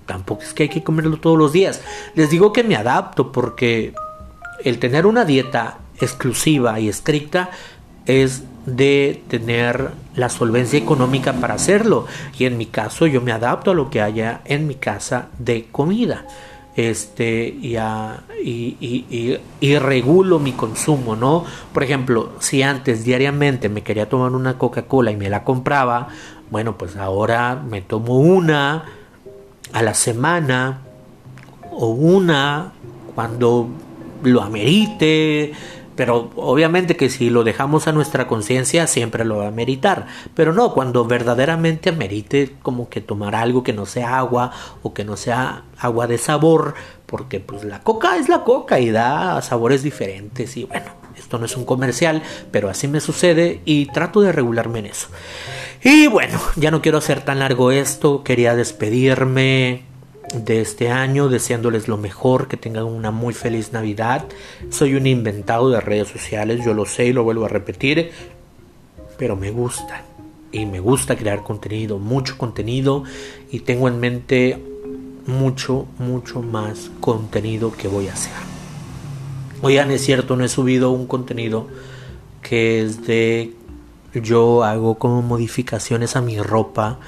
tampoco 0.05 0.43
es 0.43 0.53
que 0.53 0.63
hay 0.63 0.69
que 0.69 0.83
comerlo 0.83 1.17
todos 1.17 1.37
los 1.37 1.51
días. 1.51 1.81
Les 2.13 2.29
digo 2.29 2.53
que 2.53 2.63
me 2.63 2.75
adapto 2.75 3.31
porque 3.31 3.93
el 4.63 4.79
tener 4.79 5.05
una 5.05 5.25
dieta 5.25 5.79
exclusiva 5.99 6.79
y 6.79 6.89
estricta 6.89 7.49
es 8.05 8.43
de 8.65 9.23
tener 9.27 9.91
la 10.15 10.29
solvencia 10.29 10.79
económica 10.79 11.33
para 11.33 11.55
hacerlo. 11.55 12.07
Y 12.37 12.45
en 12.45 12.57
mi 12.57 12.65
caso 12.65 13.07
yo 13.07 13.21
me 13.21 13.31
adapto 13.31 13.71
a 13.71 13.75
lo 13.75 13.89
que 13.89 14.01
haya 14.01 14.41
en 14.45 14.67
mi 14.67 14.75
casa 14.75 15.27
de 15.39 15.67
comida. 15.71 16.25
este 16.75 17.47
y, 17.47 17.77
y, 18.43 19.39
y, 19.61 19.77
regulo 19.77 20.39
mi 20.39 20.51
consumo, 20.51 21.15
¿no? 21.15 21.45
Por 21.73 21.83
ejemplo, 21.83 22.33
si 22.39 22.63
antes 22.63 23.05
diariamente 23.05 23.69
me 23.69 23.81
quería 23.81 24.09
tomar 24.09 24.33
una 24.33 24.57
Coca-Cola 24.57 25.11
y 25.11 25.15
me 25.15 25.29
la 25.29 25.45
compraba, 25.45 26.09
bueno, 26.51 26.77
pues 26.77 26.97
ahora 26.97 27.55
me 27.55 27.81
tomo 27.81 28.17
una 28.17 28.83
a 29.71 29.81
la 29.81 29.93
semana 29.93 30.81
o 31.71 31.87
una 31.87 32.73
cuando 33.15 33.69
lo 34.23 34.41
amerite, 34.41 35.53
pero 35.95 36.31
obviamente 36.35 36.95
que 36.95 37.09
si 37.09 37.29
lo 37.29 37.43
dejamos 37.43 37.87
a 37.87 37.91
nuestra 37.91 38.27
conciencia 38.27 38.87
siempre 38.87 39.25
lo 39.25 39.37
va 39.37 39.47
a 39.47 39.51
meritar. 39.51 40.07
Pero 40.33 40.53
no, 40.53 40.73
cuando 40.73 41.05
verdaderamente 41.05 41.89
amerite 41.89 42.55
como 42.61 42.89
que 42.89 43.01
tomar 43.01 43.35
algo 43.35 43.63
que 43.63 43.73
no 43.73 43.85
sea 43.85 44.17
agua 44.17 44.51
o 44.83 44.93
que 44.93 45.05
no 45.05 45.17
sea 45.17 45.63
agua 45.77 46.07
de 46.07 46.17
sabor, 46.17 46.75
porque 47.05 47.39
pues 47.39 47.63
la 47.63 47.81
coca 47.81 48.17
es 48.17 48.29
la 48.29 48.43
coca 48.43 48.79
y 48.79 48.91
da 48.91 49.41
sabores 49.41 49.83
diferentes 49.83 50.57
y 50.57 50.65
bueno, 50.65 50.87
esto 51.17 51.37
no 51.37 51.45
es 51.45 51.55
un 51.55 51.65
comercial, 51.65 52.21
pero 52.51 52.69
así 52.69 52.87
me 52.87 52.99
sucede 52.99 53.61
y 53.65 53.87
trato 53.87 54.21
de 54.21 54.31
regularme 54.31 54.79
en 54.79 54.87
eso. 54.87 55.07
Y 55.83 56.07
bueno, 56.07 56.39
ya 56.55 56.71
no 56.71 56.81
quiero 56.81 56.97
hacer 56.97 57.21
tan 57.21 57.39
largo 57.39 57.71
esto, 57.71 58.23
quería 58.23 58.55
despedirme 58.55 59.83
de 60.43 60.61
este 60.61 60.89
año, 60.89 61.29
deseándoles 61.29 61.87
lo 61.87 61.97
mejor, 61.97 62.47
que 62.47 62.57
tengan 62.57 62.85
una 62.85 63.11
muy 63.11 63.33
feliz 63.33 63.71
Navidad. 63.71 64.25
Soy 64.69 64.95
un 64.95 65.07
inventado 65.07 65.69
de 65.69 65.79
redes 65.79 66.09
sociales, 66.09 66.63
yo 66.65 66.73
lo 66.73 66.85
sé 66.85 67.05
y 67.05 67.13
lo 67.13 67.23
vuelvo 67.23 67.45
a 67.45 67.49
repetir, 67.49 68.11
pero 69.17 69.35
me 69.35 69.51
gusta. 69.51 70.03
Y 70.51 70.65
me 70.65 70.79
gusta 70.79 71.15
crear 71.15 71.43
contenido, 71.43 71.99
mucho 71.99 72.37
contenido, 72.37 73.03
y 73.51 73.61
tengo 73.61 73.87
en 73.87 73.99
mente 73.99 74.61
mucho, 75.27 75.85
mucho 75.97 76.41
más 76.41 76.91
contenido 76.99 77.71
que 77.71 77.87
voy 77.87 78.07
a 78.07 78.13
hacer. 78.13 78.33
Oigan, 79.61 79.91
es 79.91 80.03
cierto, 80.03 80.35
no 80.35 80.43
he 80.43 80.49
subido 80.49 80.91
un 80.91 81.07
contenido 81.07 81.67
que 82.41 82.83
es 82.83 83.05
de 83.07 83.53
yo 84.13 84.63
hago 84.63 84.95
como 84.95 85.21
modificaciones 85.21 86.15
a 86.15 86.21
mi 86.21 86.39
ropa 86.39 86.99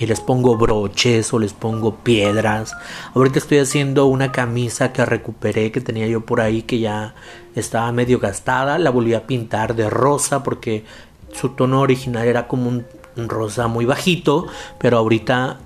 y 0.00 0.06
les 0.06 0.20
pongo 0.20 0.56
broches 0.56 1.32
o 1.34 1.38
les 1.38 1.52
pongo 1.52 1.96
piedras. 1.96 2.74
Ahorita 3.14 3.38
estoy 3.38 3.58
haciendo 3.58 4.06
una 4.06 4.32
camisa 4.32 4.92
que 4.94 5.04
recuperé 5.04 5.70
que 5.70 5.82
tenía 5.82 6.06
yo 6.06 6.22
por 6.22 6.40
ahí 6.40 6.62
que 6.62 6.80
ya 6.80 7.14
estaba 7.54 7.92
medio 7.92 8.18
gastada. 8.18 8.78
La 8.78 8.88
volví 8.88 9.12
a 9.12 9.26
pintar 9.26 9.76
de 9.76 9.90
rosa 9.90 10.42
porque 10.42 10.84
su 11.32 11.50
tono 11.50 11.82
original 11.82 12.26
era 12.26 12.48
como 12.48 12.68
un, 12.70 12.86
rosa 13.16 13.68
muy 13.68 13.84
bajito, 13.84 14.46
pero 14.78 14.96
ahorita 14.96 15.58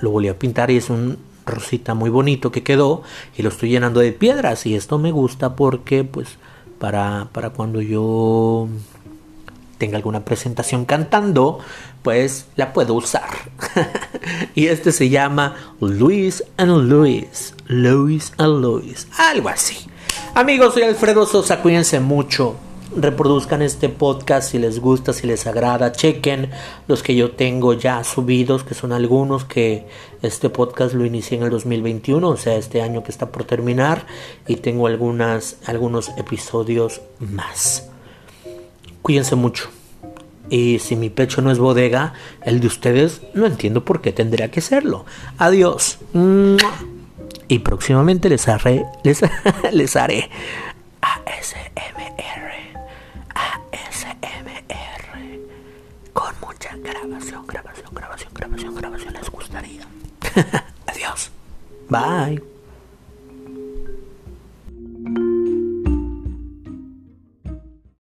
lo 0.00 0.10
volví 0.10 0.28
a 0.28 0.38
pintar 0.38 0.70
y 0.70 0.76
es 0.76 0.88
un 0.88 1.18
rosita 1.44 1.94
muy 1.94 2.10
bonito 2.10 2.52
que 2.52 2.62
quedó 2.62 3.02
y 3.36 3.42
lo 3.42 3.48
estoy 3.48 3.70
llenando 3.70 3.98
de 3.98 4.12
piedras 4.12 4.66
y 4.66 4.76
esto 4.76 4.98
me 4.98 5.10
gusta 5.10 5.56
porque 5.56 6.04
pues 6.04 6.38
para, 6.78 7.28
para 7.32 7.50
cuando 7.50 7.80
yo 7.80 8.68
tenga 9.80 9.96
alguna 9.96 10.26
presentación 10.26 10.84
cantando, 10.84 11.58
pues 12.02 12.46
la 12.54 12.72
puedo 12.72 12.94
usar. 12.94 13.30
y 14.54 14.66
este 14.66 14.92
se 14.92 15.08
llama 15.08 15.74
Luis 15.80 16.44
and 16.58 16.88
Luis, 16.88 17.54
Luis 17.66 18.32
and 18.36 18.62
Luis, 18.62 19.08
algo 19.18 19.48
así. 19.48 19.78
Amigos, 20.34 20.74
soy 20.74 20.82
Alfredo 20.84 21.26
Sosa, 21.26 21.62
cuídense 21.62 21.98
mucho. 21.98 22.56
Reproduzcan 22.94 23.62
este 23.62 23.88
podcast 23.88 24.50
si 24.50 24.58
les 24.58 24.80
gusta, 24.80 25.12
si 25.12 25.26
les 25.26 25.46
agrada. 25.46 25.92
Chequen 25.92 26.50
los 26.86 27.02
que 27.02 27.14
yo 27.14 27.30
tengo 27.30 27.72
ya 27.72 28.04
subidos, 28.04 28.64
que 28.64 28.74
son 28.74 28.92
algunos 28.92 29.44
que 29.44 29.86
este 30.22 30.50
podcast 30.50 30.94
lo 30.94 31.06
inicié 31.06 31.38
en 31.38 31.44
el 31.44 31.50
2021, 31.50 32.28
o 32.28 32.36
sea, 32.36 32.56
este 32.56 32.82
año 32.82 33.02
que 33.02 33.12
está 33.12 33.30
por 33.30 33.44
terminar. 33.44 34.06
Y 34.46 34.56
tengo 34.56 34.88
algunas, 34.88 35.56
algunos 35.66 36.10
episodios 36.18 37.00
más. 37.20 37.89
Cuídense 39.10 39.34
mucho. 39.34 39.68
Y 40.50 40.78
si 40.78 40.94
mi 40.94 41.10
pecho 41.10 41.42
no 41.42 41.50
es 41.50 41.58
bodega, 41.58 42.12
el 42.42 42.60
de 42.60 42.68
ustedes 42.68 43.22
no 43.34 43.44
entiendo 43.44 43.84
por 43.84 44.00
qué 44.00 44.12
tendría 44.12 44.52
que 44.52 44.60
serlo. 44.60 45.04
Adiós. 45.36 45.98
Y 47.48 47.58
próximamente 47.58 48.28
les 48.28 48.46
haré, 48.46 48.84
les, 49.02 49.20
haré 49.96 50.30
ASMR. 51.02 52.52
ASMR. 53.34 54.70
Con 56.12 56.32
mucha 56.40 56.76
grabación, 56.76 57.44
grabación, 57.48 57.90
grabación, 57.92 58.32
grabación, 58.32 58.74
grabación. 58.76 59.12
Les 59.14 59.28
gustaría. 59.28 59.82
Adiós. 60.86 61.32
Bye. 61.88 62.49